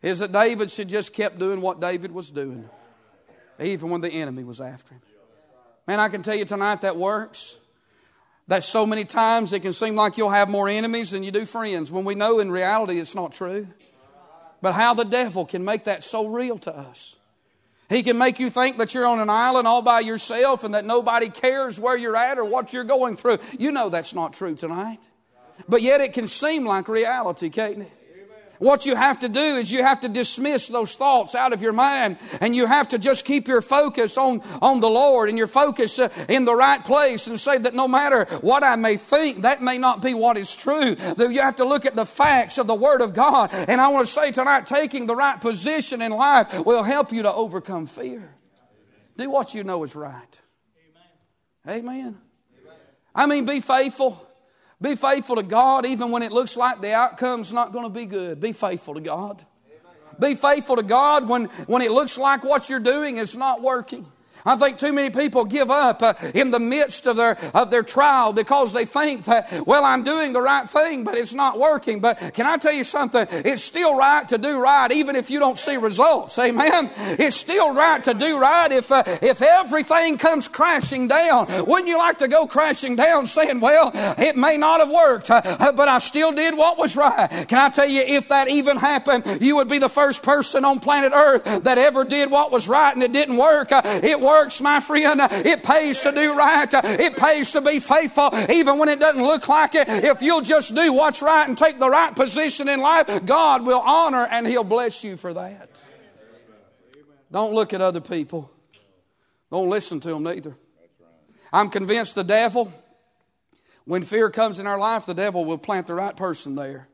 Is 0.00 0.20
that 0.20 0.32
David 0.32 0.70
should 0.70 0.88
just 0.88 1.14
kept 1.14 1.38
doing 1.38 1.60
what 1.60 1.80
David 1.80 2.12
was 2.12 2.30
doing, 2.30 2.68
even 3.60 3.90
when 3.90 4.00
the 4.00 4.10
enemy 4.10 4.44
was 4.44 4.60
after 4.60 4.94
him. 4.94 5.02
Man, 5.86 6.00
I 6.00 6.08
can 6.08 6.22
tell 6.22 6.36
you 6.36 6.44
tonight 6.44 6.82
that 6.82 6.96
works. 6.96 7.58
That 8.48 8.64
so 8.64 8.84
many 8.84 9.04
times 9.04 9.52
it 9.52 9.60
can 9.60 9.72
seem 9.72 9.94
like 9.94 10.18
you'll 10.18 10.30
have 10.30 10.48
more 10.48 10.68
enemies 10.68 11.12
than 11.12 11.22
you 11.22 11.30
do 11.30 11.46
friends 11.46 11.92
when 11.92 12.04
we 12.04 12.16
know 12.16 12.40
in 12.40 12.50
reality 12.50 12.98
it's 12.98 13.14
not 13.14 13.32
true. 13.32 13.68
But 14.62 14.74
how 14.74 14.94
the 14.94 15.04
devil 15.04 15.44
can 15.44 15.64
make 15.64 15.84
that 15.84 16.02
so 16.02 16.26
real 16.26 16.56
to 16.58 16.74
us. 16.74 17.16
He 17.90 18.02
can 18.02 18.16
make 18.16 18.40
you 18.40 18.48
think 18.48 18.78
that 18.78 18.94
you're 18.94 19.06
on 19.06 19.18
an 19.18 19.28
island 19.28 19.68
all 19.68 19.82
by 19.82 20.00
yourself 20.00 20.64
and 20.64 20.72
that 20.72 20.86
nobody 20.86 21.28
cares 21.28 21.78
where 21.78 21.96
you're 21.96 22.16
at 22.16 22.38
or 22.38 22.44
what 22.44 22.72
you're 22.72 22.84
going 22.84 23.16
through. 23.16 23.38
You 23.58 23.70
know 23.70 23.90
that's 23.90 24.14
not 24.14 24.32
true 24.32 24.54
tonight. 24.54 25.00
But 25.68 25.82
yet 25.82 26.00
it 26.00 26.14
can 26.14 26.26
seem 26.26 26.64
like 26.64 26.88
reality, 26.88 27.50
can't 27.50 27.80
it? 27.80 27.92
What 28.62 28.86
you 28.86 28.94
have 28.94 29.18
to 29.18 29.28
do 29.28 29.40
is 29.40 29.72
you 29.72 29.82
have 29.82 29.98
to 30.00 30.08
dismiss 30.08 30.68
those 30.68 30.94
thoughts 30.94 31.34
out 31.34 31.52
of 31.52 31.62
your 31.62 31.72
mind 31.72 32.16
and 32.40 32.54
you 32.54 32.66
have 32.66 32.86
to 32.88 32.98
just 32.98 33.24
keep 33.24 33.48
your 33.48 33.60
focus 33.60 34.16
on, 34.16 34.40
on 34.62 34.78
the 34.78 34.88
Lord 34.88 35.28
and 35.28 35.36
your 35.36 35.48
focus 35.48 35.98
uh, 35.98 36.08
in 36.28 36.44
the 36.44 36.54
right 36.54 36.82
place 36.84 37.26
and 37.26 37.40
say 37.40 37.58
that 37.58 37.74
no 37.74 37.88
matter 37.88 38.24
what 38.40 38.62
I 38.62 38.76
may 38.76 38.96
think, 38.96 39.42
that 39.42 39.62
may 39.62 39.78
not 39.78 40.00
be 40.00 40.14
what 40.14 40.36
is 40.36 40.54
true. 40.54 40.94
That 40.94 41.32
you 41.32 41.40
have 41.40 41.56
to 41.56 41.64
look 41.64 41.86
at 41.86 41.96
the 41.96 42.06
facts 42.06 42.56
of 42.56 42.68
the 42.68 42.74
Word 42.76 43.00
of 43.00 43.14
God. 43.14 43.50
And 43.52 43.80
I 43.80 43.88
want 43.88 44.06
to 44.06 44.12
say 44.12 44.30
tonight, 44.30 44.66
taking 44.66 45.08
the 45.08 45.16
right 45.16 45.40
position 45.40 46.00
in 46.00 46.12
life 46.12 46.64
will 46.64 46.84
help 46.84 47.10
you 47.10 47.24
to 47.24 47.32
overcome 47.32 47.88
fear. 47.88 48.32
Do 49.16 49.28
what 49.28 49.56
you 49.56 49.64
know 49.64 49.82
is 49.82 49.96
right. 49.96 50.40
Amen. 51.66 51.80
Amen. 51.88 52.18
I 53.12 53.26
mean, 53.26 53.44
be 53.44 53.58
faithful. 53.58 54.24
Be 54.82 54.96
faithful 54.96 55.36
to 55.36 55.44
God 55.44 55.86
even 55.86 56.10
when 56.10 56.22
it 56.22 56.32
looks 56.32 56.56
like 56.56 56.80
the 56.80 56.92
outcome's 56.92 57.52
not 57.52 57.72
going 57.72 57.86
to 57.86 57.92
be 57.92 58.04
good. 58.04 58.40
Be 58.40 58.52
faithful 58.52 58.94
to 58.94 59.00
God. 59.00 59.44
Be 60.20 60.34
faithful 60.34 60.76
to 60.76 60.82
God 60.82 61.28
when, 61.28 61.44
when 61.66 61.82
it 61.82 61.92
looks 61.92 62.18
like 62.18 62.44
what 62.44 62.68
you're 62.68 62.80
doing 62.80 63.16
is 63.16 63.36
not 63.36 63.62
working. 63.62 64.04
I 64.44 64.56
think 64.56 64.78
too 64.78 64.92
many 64.92 65.10
people 65.10 65.44
give 65.44 65.70
up 65.70 66.02
uh, 66.02 66.14
in 66.34 66.50
the 66.50 66.60
midst 66.60 67.06
of 67.06 67.16
their, 67.16 67.38
of 67.54 67.70
their 67.70 67.82
trial 67.82 68.32
because 68.32 68.72
they 68.72 68.84
think 68.84 69.24
that, 69.24 69.66
well, 69.66 69.84
I'm 69.84 70.02
doing 70.02 70.32
the 70.32 70.42
right 70.42 70.68
thing, 70.68 71.04
but 71.04 71.14
it's 71.14 71.34
not 71.34 71.58
working. 71.58 72.00
But 72.00 72.32
can 72.34 72.46
I 72.46 72.56
tell 72.56 72.72
you 72.72 72.84
something? 72.84 73.26
It's 73.30 73.62
still 73.62 73.96
right 73.96 74.26
to 74.28 74.38
do 74.38 74.60
right 74.60 74.90
even 74.90 75.16
if 75.16 75.30
you 75.30 75.38
don't 75.38 75.58
see 75.58 75.76
results. 75.76 76.38
Amen? 76.38 76.90
It's 77.18 77.36
still 77.36 77.72
right 77.72 78.02
to 78.04 78.14
do 78.14 78.38
right 78.38 78.72
if, 78.72 78.90
uh, 78.90 79.04
if 79.22 79.42
everything 79.42 80.18
comes 80.18 80.48
crashing 80.48 81.08
down. 81.08 81.46
Wouldn't 81.66 81.88
you 81.88 81.98
like 81.98 82.18
to 82.18 82.28
go 82.28 82.46
crashing 82.46 82.96
down 82.96 83.26
saying, 83.26 83.60
well, 83.60 83.90
it 84.18 84.36
may 84.36 84.56
not 84.56 84.80
have 84.80 84.90
worked, 84.90 85.30
uh, 85.30 85.72
but 85.72 85.88
I 85.88 85.98
still 85.98 86.32
did 86.32 86.56
what 86.56 86.78
was 86.78 86.96
right? 86.96 87.28
Can 87.48 87.58
I 87.58 87.68
tell 87.68 87.88
you, 87.88 88.02
if 88.04 88.28
that 88.28 88.48
even 88.48 88.76
happened, 88.76 89.40
you 89.40 89.56
would 89.56 89.68
be 89.68 89.78
the 89.78 89.88
first 89.88 90.22
person 90.22 90.64
on 90.64 90.80
planet 90.80 91.12
Earth 91.14 91.44
that 91.64 91.78
ever 91.78 92.04
did 92.04 92.30
what 92.30 92.50
was 92.50 92.68
right 92.68 92.92
and 92.92 93.02
it 93.02 93.12
didn't 93.12 93.36
work. 93.36 93.70
Uh, 93.70 93.82
it 94.02 94.20
worked 94.20 94.31
works, 94.32 94.60
my 94.60 94.80
friend. 94.80 95.20
It 95.46 95.62
pays 95.62 96.00
to 96.02 96.12
do 96.12 96.34
right. 96.36 96.68
It 96.72 97.16
pays 97.16 97.52
to 97.52 97.60
be 97.60 97.78
faithful, 97.78 98.30
even 98.50 98.78
when 98.78 98.88
it 98.88 98.98
doesn't 98.98 99.22
look 99.22 99.48
like 99.48 99.74
it. 99.74 99.88
If 99.88 100.22
you'll 100.22 100.40
just 100.40 100.74
do 100.74 100.92
what's 100.92 101.22
right 101.22 101.48
and 101.48 101.56
take 101.56 101.78
the 101.78 101.90
right 101.90 102.14
position 102.14 102.68
in 102.68 102.80
life, 102.80 103.24
God 103.26 103.66
will 103.66 103.82
honor 103.84 104.26
and 104.30 104.46
He'll 104.46 104.64
bless 104.64 105.04
you 105.04 105.16
for 105.16 105.32
that. 105.34 105.88
Don't 107.30 107.54
look 107.54 107.72
at 107.72 107.80
other 107.80 108.00
people. 108.00 108.50
Don't 109.50 109.70
listen 109.70 110.00
to 110.00 110.08
them 110.08 110.22
neither. 110.22 110.56
I'm 111.52 111.68
convinced 111.68 112.14
the 112.14 112.24
devil, 112.24 112.72
when 113.84 114.02
fear 114.02 114.30
comes 114.30 114.58
in 114.58 114.66
our 114.66 114.78
life, 114.78 115.06
the 115.06 115.14
devil 115.14 115.44
will 115.44 115.58
plant 115.58 115.86
the 115.86 115.94
right 115.94 116.16
person 116.16 116.54
there 116.54 116.88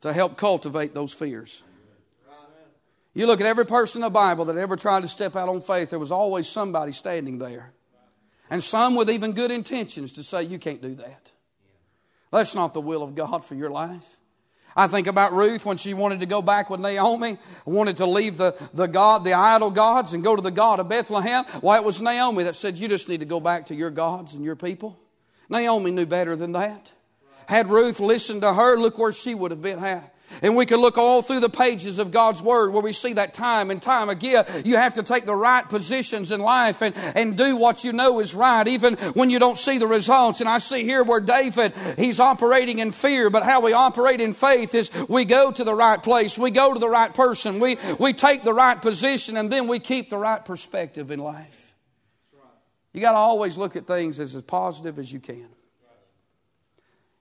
to 0.00 0.12
help 0.12 0.36
cultivate 0.36 0.94
those 0.94 1.12
fears. 1.12 1.62
You 3.14 3.26
look 3.26 3.40
at 3.40 3.46
every 3.46 3.66
person 3.66 4.02
in 4.02 4.06
the 4.06 4.10
Bible 4.10 4.44
that 4.46 4.56
ever 4.56 4.76
tried 4.76 5.00
to 5.00 5.08
step 5.08 5.34
out 5.34 5.48
on 5.48 5.60
faith, 5.60 5.90
there 5.90 5.98
was 5.98 6.12
always 6.12 6.48
somebody 6.48 6.92
standing 6.92 7.38
there. 7.38 7.72
And 8.48 8.62
some 8.62 8.96
with 8.96 9.10
even 9.10 9.32
good 9.32 9.50
intentions 9.50 10.12
to 10.12 10.22
say, 10.22 10.42
You 10.42 10.58
can't 10.58 10.82
do 10.82 10.94
that. 10.96 11.32
That's 12.32 12.54
not 12.54 12.74
the 12.74 12.80
will 12.80 13.02
of 13.02 13.14
God 13.14 13.44
for 13.44 13.54
your 13.54 13.70
life. 13.70 14.16
I 14.76 14.86
think 14.86 15.08
about 15.08 15.32
Ruth 15.32 15.66
when 15.66 15.78
she 15.78 15.94
wanted 15.94 16.20
to 16.20 16.26
go 16.26 16.40
back 16.42 16.70
with 16.70 16.78
Naomi, 16.78 17.38
wanted 17.66 17.96
to 17.96 18.06
leave 18.06 18.36
the, 18.36 18.54
the 18.72 18.86
God, 18.86 19.24
the 19.24 19.32
idol 19.32 19.70
gods, 19.70 20.14
and 20.14 20.22
go 20.22 20.36
to 20.36 20.42
the 20.42 20.52
God 20.52 20.78
of 20.78 20.88
Bethlehem. 20.88 21.44
Why, 21.60 21.78
it 21.78 21.84
was 21.84 22.00
Naomi 22.00 22.44
that 22.44 22.54
said, 22.54 22.78
You 22.78 22.88
just 22.88 23.08
need 23.08 23.20
to 23.20 23.26
go 23.26 23.40
back 23.40 23.66
to 23.66 23.74
your 23.74 23.90
gods 23.90 24.34
and 24.34 24.44
your 24.44 24.56
people. 24.56 24.98
Naomi 25.48 25.90
knew 25.90 26.06
better 26.06 26.36
than 26.36 26.52
that. 26.52 26.92
Had 27.48 27.68
Ruth 27.68 27.98
listened 27.98 28.42
to 28.42 28.54
her, 28.54 28.76
look 28.76 28.96
where 28.96 29.10
she 29.10 29.34
would 29.34 29.50
have 29.50 29.62
been 29.62 29.80
at. 29.80 30.14
And 30.42 30.56
we 30.56 30.66
can 30.66 30.80
look 30.80 30.98
all 30.98 31.22
through 31.22 31.40
the 31.40 31.48
pages 31.48 31.98
of 31.98 32.10
God's 32.10 32.42
Word 32.42 32.72
where 32.72 32.82
we 32.82 32.92
see 32.92 33.12
that 33.14 33.34
time 33.34 33.70
and 33.70 33.80
time 33.80 34.08
again. 34.08 34.44
You 34.64 34.76
have 34.76 34.94
to 34.94 35.02
take 35.02 35.26
the 35.26 35.34
right 35.34 35.68
positions 35.68 36.32
in 36.32 36.40
life 36.40 36.82
and, 36.82 36.94
and 37.14 37.36
do 37.36 37.56
what 37.56 37.84
you 37.84 37.92
know 37.92 38.20
is 38.20 38.34
right, 38.34 38.66
even 38.66 38.96
when 39.14 39.30
you 39.30 39.38
don't 39.38 39.58
see 39.58 39.78
the 39.78 39.86
results. 39.86 40.40
And 40.40 40.48
I 40.48 40.58
see 40.58 40.84
here 40.84 41.02
where 41.02 41.20
David, 41.20 41.74
he's 41.98 42.20
operating 42.20 42.78
in 42.78 42.92
fear, 42.92 43.30
but 43.30 43.42
how 43.42 43.60
we 43.60 43.72
operate 43.72 44.20
in 44.20 44.32
faith 44.32 44.74
is 44.74 44.90
we 45.08 45.24
go 45.24 45.50
to 45.50 45.64
the 45.64 45.74
right 45.74 46.02
place, 46.02 46.38
we 46.38 46.50
go 46.50 46.72
to 46.74 46.80
the 46.80 46.88
right 46.88 47.12
person, 47.14 47.60
we, 47.60 47.76
we 47.98 48.12
take 48.12 48.44
the 48.44 48.54
right 48.54 48.80
position, 48.80 49.36
and 49.36 49.50
then 49.50 49.68
we 49.68 49.78
keep 49.78 50.10
the 50.10 50.18
right 50.18 50.44
perspective 50.44 51.10
in 51.10 51.18
life. 51.18 51.74
You 52.92 53.00
got 53.00 53.12
to 53.12 53.18
always 53.18 53.56
look 53.56 53.76
at 53.76 53.86
things 53.86 54.18
as, 54.18 54.34
as 54.34 54.42
positive 54.42 54.98
as 54.98 55.12
you 55.12 55.20
can. 55.20 55.48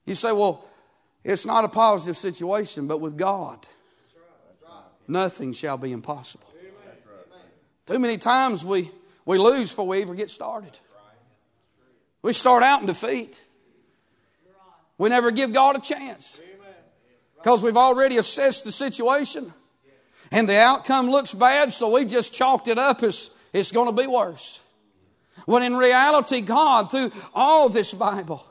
You 0.06 0.15
say, 0.15 0.32
well, 0.32 0.65
it's 1.23 1.45
not 1.45 1.65
a 1.65 1.69
positive 1.69 2.17
situation, 2.17 2.88
but 2.88 3.01
with 3.01 3.17
God, 3.17 3.67
nothing 5.08 5.53
shall 5.53 5.77
be 5.77 5.91
impossible. 5.91 6.45
Too 7.86 7.99
many 7.99 8.17
times 8.17 8.63
we, 8.63 8.91
we 9.25 9.38
lose 9.38 9.69
before 9.69 9.88
we 9.88 10.01
ever 10.01 10.15
get 10.15 10.29
started. 10.29 10.79
We 12.21 12.34
start 12.34 12.63
out 12.63 12.82
in 12.82 12.88
defeat. 12.88 13.43
We 14.97 15.10
never 15.10 15.32
give 15.32 15.53
God 15.53 15.77
a 15.77 15.82
chance 15.82 16.39
because 17.38 17.63
we've 17.63 17.77
already 17.77 18.17
assessed 18.17 18.65
the 18.65 18.71
situation 18.71 19.53
and 20.32 20.47
the 20.47 20.60
outcome 20.60 21.10
looks 21.10 21.34
bad, 21.34 21.73
so 21.73 21.93
we 21.93 22.05
just 22.05 22.34
chalked 22.34 22.67
it 22.67 22.77
up 22.77 23.01
as 23.01 23.36
it's 23.53 23.71
going 23.71 23.93
to 23.93 24.01
be 24.01 24.08
worse. 24.08 24.63
When 25.45 25.63
in 25.63 25.73
reality, 25.75 26.41
God, 26.41 26.91
through 26.91 27.12
all 27.34 27.69
this 27.69 27.93
Bible, 27.93 28.45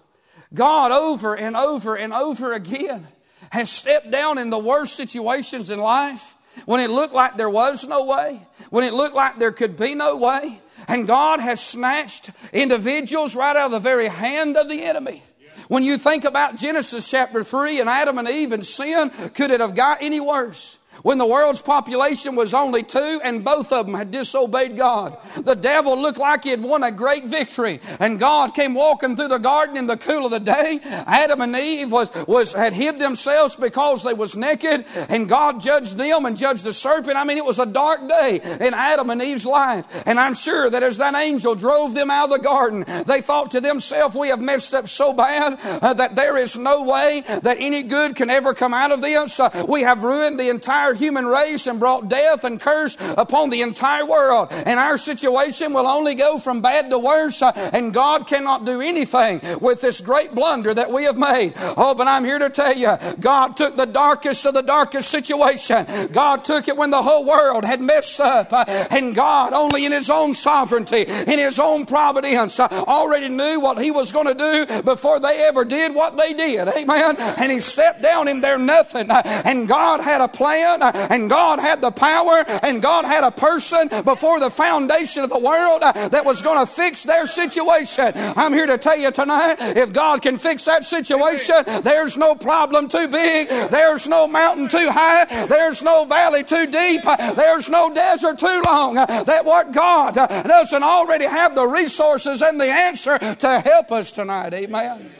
God 0.54 0.92
over 0.92 1.36
and 1.36 1.56
over 1.56 1.96
and 1.96 2.12
over 2.12 2.52
again 2.52 3.06
has 3.50 3.70
stepped 3.70 4.10
down 4.10 4.38
in 4.38 4.50
the 4.50 4.58
worst 4.58 4.94
situations 4.94 5.70
in 5.70 5.78
life 5.78 6.34
when 6.66 6.80
it 6.80 6.90
looked 6.90 7.14
like 7.14 7.36
there 7.36 7.50
was 7.50 7.86
no 7.86 8.04
way, 8.04 8.40
when 8.70 8.84
it 8.84 8.92
looked 8.92 9.14
like 9.14 9.38
there 9.38 9.52
could 9.52 9.76
be 9.76 9.94
no 9.94 10.16
way. 10.16 10.60
And 10.86 11.06
God 11.06 11.40
has 11.40 11.60
snatched 11.60 12.30
individuals 12.52 13.36
right 13.36 13.56
out 13.56 13.66
of 13.66 13.72
the 13.72 13.80
very 13.80 14.08
hand 14.08 14.56
of 14.56 14.68
the 14.68 14.84
enemy. 14.84 15.22
When 15.68 15.82
you 15.82 15.98
think 15.98 16.24
about 16.24 16.56
Genesis 16.56 17.10
chapter 17.10 17.42
3 17.42 17.80
and 17.80 17.88
Adam 17.88 18.18
and 18.18 18.28
Eve 18.28 18.52
and 18.52 18.64
sin, 18.64 19.10
could 19.34 19.50
it 19.50 19.60
have 19.60 19.74
got 19.74 19.98
any 20.00 20.20
worse? 20.20 20.78
When 21.02 21.18
the 21.18 21.26
world's 21.26 21.62
population 21.62 22.36
was 22.36 22.54
only 22.54 22.82
two 22.82 23.20
and 23.22 23.44
both 23.44 23.72
of 23.72 23.86
them 23.86 23.94
had 23.94 24.10
disobeyed 24.10 24.76
God. 24.76 25.16
The 25.36 25.54
devil 25.54 26.00
looked 26.00 26.18
like 26.18 26.44
he 26.44 26.50
had 26.50 26.62
won 26.62 26.82
a 26.82 26.90
great 26.90 27.24
victory 27.24 27.80
and 28.00 28.18
God 28.18 28.54
came 28.54 28.74
walking 28.74 29.16
through 29.16 29.28
the 29.28 29.38
garden 29.38 29.76
in 29.76 29.86
the 29.86 29.96
cool 29.96 30.26
of 30.26 30.30
the 30.30 30.40
day. 30.40 30.80
Adam 30.82 31.40
and 31.40 31.54
Eve 31.54 31.90
was, 31.92 32.10
was, 32.26 32.52
had 32.52 32.72
hid 32.72 32.98
themselves 32.98 33.56
because 33.56 34.02
they 34.04 34.14
was 34.14 34.36
naked 34.36 34.84
and 35.08 35.28
God 35.28 35.60
judged 35.60 35.96
them 35.96 36.24
and 36.24 36.36
judged 36.36 36.64
the 36.64 36.72
serpent. 36.72 37.16
I 37.16 37.24
mean, 37.24 37.38
it 37.38 37.44
was 37.44 37.58
a 37.58 37.66
dark 37.66 38.08
day 38.08 38.40
in 38.60 38.74
Adam 38.74 39.10
and 39.10 39.22
Eve's 39.22 39.46
life. 39.46 40.02
And 40.06 40.18
I'm 40.18 40.34
sure 40.34 40.70
that 40.70 40.82
as 40.82 40.98
that 40.98 41.14
angel 41.14 41.54
drove 41.54 41.94
them 41.94 42.10
out 42.10 42.30
of 42.30 42.30
the 42.30 42.44
garden, 42.44 42.84
they 43.06 43.20
thought 43.20 43.50
to 43.52 43.60
themselves, 43.60 44.14
we 44.14 44.28
have 44.28 44.40
messed 44.40 44.74
up 44.74 44.88
so 44.88 45.12
bad 45.12 45.58
uh, 45.82 45.94
that 45.94 46.16
there 46.16 46.36
is 46.36 46.56
no 46.56 46.82
way 46.84 47.22
that 47.42 47.56
any 47.58 47.82
good 47.82 48.16
can 48.16 48.30
ever 48.30 48.54
come 48.54 48.74
out 48.74 48.92
of 48.92 49.00
this. 49.00 49.38
Uh, 49.38 49.64
we 49.68 49.82
have 49.82 50.02
ruined 50.02 50.38
the 50.38 50.48
entire 50.48 50.87
entire 50.88 51.06
human 51.06 51.26
race 51.26 51.66
and 51.66 51.78
brought 51.78 52.08
death 52.08 52.44
and 52.44 52.60
curse 52.60 52.96
upon 53.16 53.50
the 53.50 53.62
entire 53.62 54.06
world. 54.06 54.48
And 54.50 54.80
our 54.80 54.96
situation 54.96 55.72
will 55.72 55.86
only 55.86 56.14
go 56.14 56.38
from 56.38 56.60
bad 56.60 56.90
to 56.90 56.98
worse, 56.98 57.42
uh, 57.42 57.52
and 57.72 57.92
God 57.92 58.26
cannot 58.26 58.64
do 58.64 58.80
anything 58.80 59.40
with 59.60 59.80
this 59.80 60.00
great 60.00 60.34
blunder 60.34 60.72
that 60.74 60.90
we 60.90 61.04
have 61.04 61.16
made. 61.16 61.52
Oh, 61.76 61.94
but 61.94 62.06
I'm 62.06 62.24
here 62.24 62.38
to 62.38 62.50
tell 62.50 62.74
you, 62.74 62.92
God 63.20 63.56
took 63.56 63.76
the 63.76 63.86
darkest 63.86 64.46
of 64.46 64.54
the 64.54 64.62
darkest 64.62 65.10
situation. 65.10 65.86
God 66.12 66.44
took 66.44 66.68
it 66.68 66.76
when 66.76 66.90
the 66.90 67.02
whole 67.02 67.26
world 67.26 67.64
had 67.64 67.80
messed 67.80 68.20
up, 68.20 68.52
uh, 68.52 68.64
and 68.90 69.14
God, 69.14 69.52
only 69.52 69.84
in 69.84 69.92
His 69.92 70.10
own 70.10 70.34
sovereignty, 70.34 71.02
in 71.02 71.38
His 71.38 71.58
own 71.58 71.86
providence, 71.86 72.60
uh, 72.60 72.68
already 72.86 73.28
knew 73.28 73.60
what 73.60 73.80
He 73.80 73.90
was 73.90 74.12
going 74.12 74.26
to 74.26 74.34
do 74.34 74.82
before 74.82 75.20
they 75.20 75.46
ever 75.46 75.64
did 75.64 75.94
what 75.94 76.16
they 76.16 76.32
did. 76.32 76.68
Amen. 76.68 77.16
And 77.18 77.52
He 77.52 77.60
stepped 77.60 78.02
down 78.02 78.28
in 78.28 78.40
their 78.40 78.58
nothing, 78.58 79.10
and 79.10 79.68
God 79.68 80.00
had 80.00 80.20
a 80.20 80.28
plan 80.28 80.77
and 80.82 81.28
God 81.30 81.60
had 81.60 81.80
the 81.80 81.90
power 81.90 82.44
and 82.62 82.82
God 82.82 83.04
had 83.04 83.24
a 83.24 83.30
person 83.30 83.88
before 84.04 84.40
the 84.40 84.50
foundation 84.50 85.24
of 85.24 85.30
the 85.30 85.38
world 85.38 85.82
uh, 85.82 86.08
that 86.08 86.24
was 86.24 86.42
going 86.42 86.58
to 86.64 86.70
fix 86.70 87.04
their 87.04 87.26
situation. 87.26 88.12
I'm 88.14 88.52
here 88.52 88.66
to 88.66 88.78
tell 88.78 88.98
you 88.98 89.10
tonight 89.10 89.56
if 89.58 89.92
God 89.92 90.22
can 90.22 90.38
fix 90.38 90.64
that 90.66 90.84
situation, 90.84 91.56
there's 91.82 92.16
no 92.16 92.34
problem 92.34 92.88
too 92.88 93.08
big, 93.08 93.48
there's 93.48 94.08
no 94.08 94.26
mountain 94.26 94.68
too 94.68 94.88
high, 94.90 95.46
there's 95.46 95.82
no 95.82 96.04
valley 96.04 96.44
too 96.44 96.66
deep, 96.66 97.02
uh, 97.04 97.34
there's 97.34 97.68
no 97.68 97.92
desert 97.92 98.38
too 98.38 98.62
long. 98.66 98.98
Uh, 98.98 99.24
that 99.24 99.44
what 99.44 99.72
God 99.72 100.14
doesn't 100.14 100.82
already 100.82 101.26
have 101.26 101.54
the 101.54 101.66
resources 101.66 102.42
and 102.42 102.60
the 102.60 102.66
answer 102.66 103.18
to 103.18 103.60
help 103.60 103.92
us 103.92 104.10
tonight. 104.10 104.54
Amen. 104.54 105.10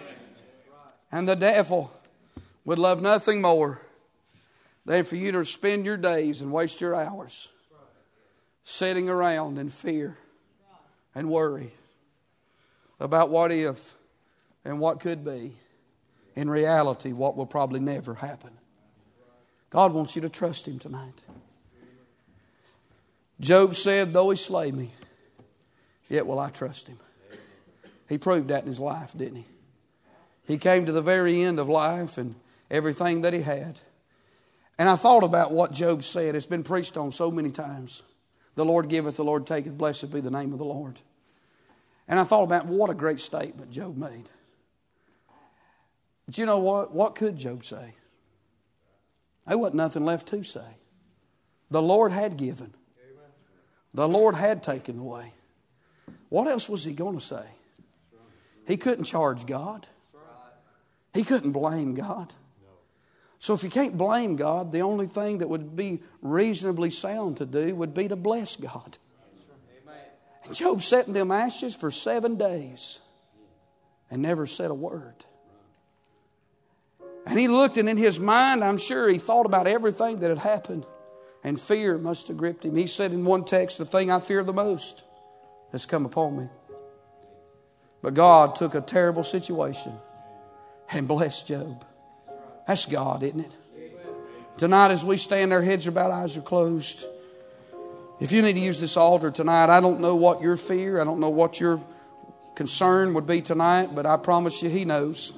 And 1.11 1.29
the 1.29 1.37
devil 1.37 1.91
would 2.65 2.79
love 2.79 3.01
nothing 3.01 3.41
more 3.41 3.81
than 4.89 5.05
for 5.05 5.17
you 5.17 5.31
to 5.33 5.45
spend 5.45 5.85
your 5.85 5.99
days 5.99 6.41
and 6.41 6.51
waste 6.51 6.81
your 6.81 6.95
hours 6.95 7.51
sitting 8.63 9.11
around 9.11 9.59
in 9.59 9.69
fear 9.69 10.17
and 11.15 11.29
worry 11.29 11.71
about 12.99 13.29
what 13.29 13.53
if 13.53 13.95
and 14.65 14.81
what 14.81 14.99
could 14.99 15.23
be. 15.27 15.53
In 16.37 16.49
reality, 16.49 17.13
what 17.13 17.37
will 17.37 17.45
probably 17.45 17.81
never 17.81 18.15
happen. 18.15 18.53
God 19.69 19.93
wants 19.93 20.17
you 20.17 20.23
to 20.23 20.31
trust 20.31 20.67
Him 20.67 20.79
tonight. 20.79 21.23
Job 23.41 23.75
said, 23.75 24.15
Though 24.15 24.31
He 24.31 24.37
slay 24.37 24.73
me, 24.73 24.91
yet 26.09 26.27
will 26.27 26.39
I 26.39 26.49
trust 26.49 26.89
Him. 26.89 26.97
He 28.09 28.17
proved 28.17 28.49
that 28.49 28.63
in 28.63 28.69
his 28.69 28.81
life, 28.81 29.13
didn't 29.15 29.37
he? 29.37 29.47
He 30.47 30.57
came 30.57 30.87
to 30.87 30.93
the 30.93 31.03
very 31.03 31.43
end 31.43 31.59
of 31.59 31.69
life 31.69 32.17
and 32.17 32.37
everything 32.71 33.21
that 33.21 33.35
he 33.35 33.43
had. 33.43 33.83
And 34.79 34.89
I 34.89 34.97
thought 34.97 35.25
about 35.25 35.53
what 35.53 35.73
Job 35.73 36.03
said. 36.03 36.35
It's 36.35 36.47
been 36.47 36.63
preached 36.63 36.97
on 36.97 37.11
so 37.11 37.31
many 37.31 37.51
times. 37.51 38.03
The 38.55 38.65
Lord 38.65 38.89
giveth, 38.89 39.17
the 39.17 39.25
Lord 39.25 39.47
taketh. 39.47 39.77
Blessed 39.77 40.13
be 40.13 40.21
the 40.21 40.31
name 40.31 40.53
of 40.53 40.59
the 40.59 40.65
Lord. 40.65 41.01
And 42.07 42.19
I 42.19 42.25
thought 42.25 42.45
about 42.45 42.67
what 42.67 42.91
a 42.91 42.95
great 42.95 43.21
statement 43.21 43.71
Job 43.71 43.97
made. 43.97 44.29
But 46.27 46.39
you 46.39 46.47
know 46.47 46.59
what? 46.59 46.95
What 46.95 47.15
could 47.15 47.37
Job 47.37 47.65
say? 47.65 47.95
There 49.47 49.59
wasn't 49.59 49.77
nothing 49.77 50.05
left 50.05 50.29
to 50.29 50.45
say. 50.45 50.77
The 51.71 51.83
Lord 51.83 52.13
had 52.13 52.37
given, 52.37 52.75
the 53.93 54.09
Lord 54.09 54.35
had 54.35 54.63
taken 54.63 54.99
away. 54.99 55.33
What 56.29 56.47
else 56.47 56.69
was 56.69 56.85
he 56.85 56.93
going 56.93 57.15
to 57.15 57.25
say? 57.25 57.45
He 58.67 58.77
couldn't 58.77 59.05
charge 59.05 59.47
God, 59.47 59.89
he 61.15 61.25
couldn't 61.25 61.53
blame 61.53 61.95
God. 61.95 62.35
So 63.39 63.55
if 63.55 63.63
you 63.63 63.71
can't 63.71 63.97
blame 63.97 64.37
God, 64.37 64.73
the 64.73 64.81
only 64.81 65.07
thing 65.07 65.39
that 65.39 65.49
would 65.49 65.77
be 65.77 66.01
reasonably 66.23 66.91
sound 66.91 67.37
to 67.37 67.47
do 67.47 67.75
would 67.77 67.95
be 67.95 68.09
to 68.09 68.17
bless 68.17 68.57
God. 68.57 68.99
And 70.45 70.55
Job 70.55 70.83
sat 70.83 71.07
in 71.07 71.13
them 71.13 71.31
ashes 71.31 71.77
for 71.77 71.91
seven 71.91 72.37
days 72.37 73.01
and 74.11 74.23
never 74.23 74.47
said 74.47 74.71
a 74.71 74.75
word. 74.75 75.25
And 77.27 77.39
he 77.39 77.47
looked, 77.47 77.77
and 77.77 77.89
in 77.89 77.99
his 77.99 78.19
mind, 78.19 78.65
I'm 78.65 78.79
sure 78.79 79.07
he 79.09 79.19
thought 79.19 79.45
about 79.45 79.67
everything 79.67 80.21
that 80.21 80.31
had 80.31 80.39
happened, 80.39 80.87
and 81.45 81.61
fear 81.61 81.99
must 81.99 82.29
have 82.29 82.39
gripped 82.39 82.65
him. 82.65 82.75
He 82.75 82.87
said 82.87 83.13
in 83.13 83.27
one 83.27 83.45
text, 83.45 83.77
The 83.77 83.85
thing 83.85 84.11
I 84.11 84.19
fear 84.19 84.43
the 84.43 84.55
most 84.55 85.05
has 85.73 85.85
come 85.85 86.07
upon 86.07 86.39
me. 86.39 86.49
But 88.01 88.15
God 88.15 88.55
took 88.55 88.75
a 88.75 88.81
terrible 88.81 89.25
situation 89.25 89.93
and 90.91 91.07
blessed 91.07 91.47
Job. 91.47 91.85
That's 92.69 92.85
God, 92.85 93.23
isn't 93.23 93.41
it? 93.41 93.57
Tonight, 94.59 94.91
as 94.91 95.03
we 95.03 95.17
stand, 95.17 95.55
our 95.55 95.63
heads 95.63 95.87
are 95.87 95.91
bowed, 95.91 96.11
eyes 96.11 96.37
are 96.37 96.43
closed. 96.43 97.03
If 98.21 98.31
you 98.31 98.43
need 98.43 98.57
to 98.57 98.61
use 98.61 98.79
this 98.79 98.97
altar 98.97 99.31
tonight, 99.31 99.71
I 99.71 99.81
don't 99.81 100.01
know 100.01 100.15
what 100.15 100.43
your 100.43 100.57
fear, 100.59 101.01
I 101.01 101.05
don't 101.05 101.19
know 101.19 101.31
what 101.31 101.61
your 101.61 101.81
concern 102.57 103.15
would 103.15 103.27
be 103.27 103.41
tonight, 103.41 103.95
but 103.95 104.05
I 104.05 104.19
promise 104.19 104.63
you, 104.63 104.69
He 104.69 104.85
knows. 104.85 105.33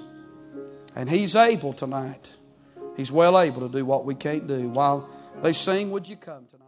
And 0.96 1.08
He's 1.08 1.36
able 1.36 1.72
tonight. 1.72 2.34
He's 2.96 3.12
well 3.12 3.38
able 3.38 3.60
to 3.60 3.72
do 3.72 3.84
what 3.84 4.04
we 4.04 4.16
can't 4.16 4.48
do. 4.48 4.68
While 4.68 5.08
they 5.40 5.52
sing, 5.52 5.92
would 5.92 6.08
you 6.08 6.16
come 6.16 6.46
tonight? 6.46 6.59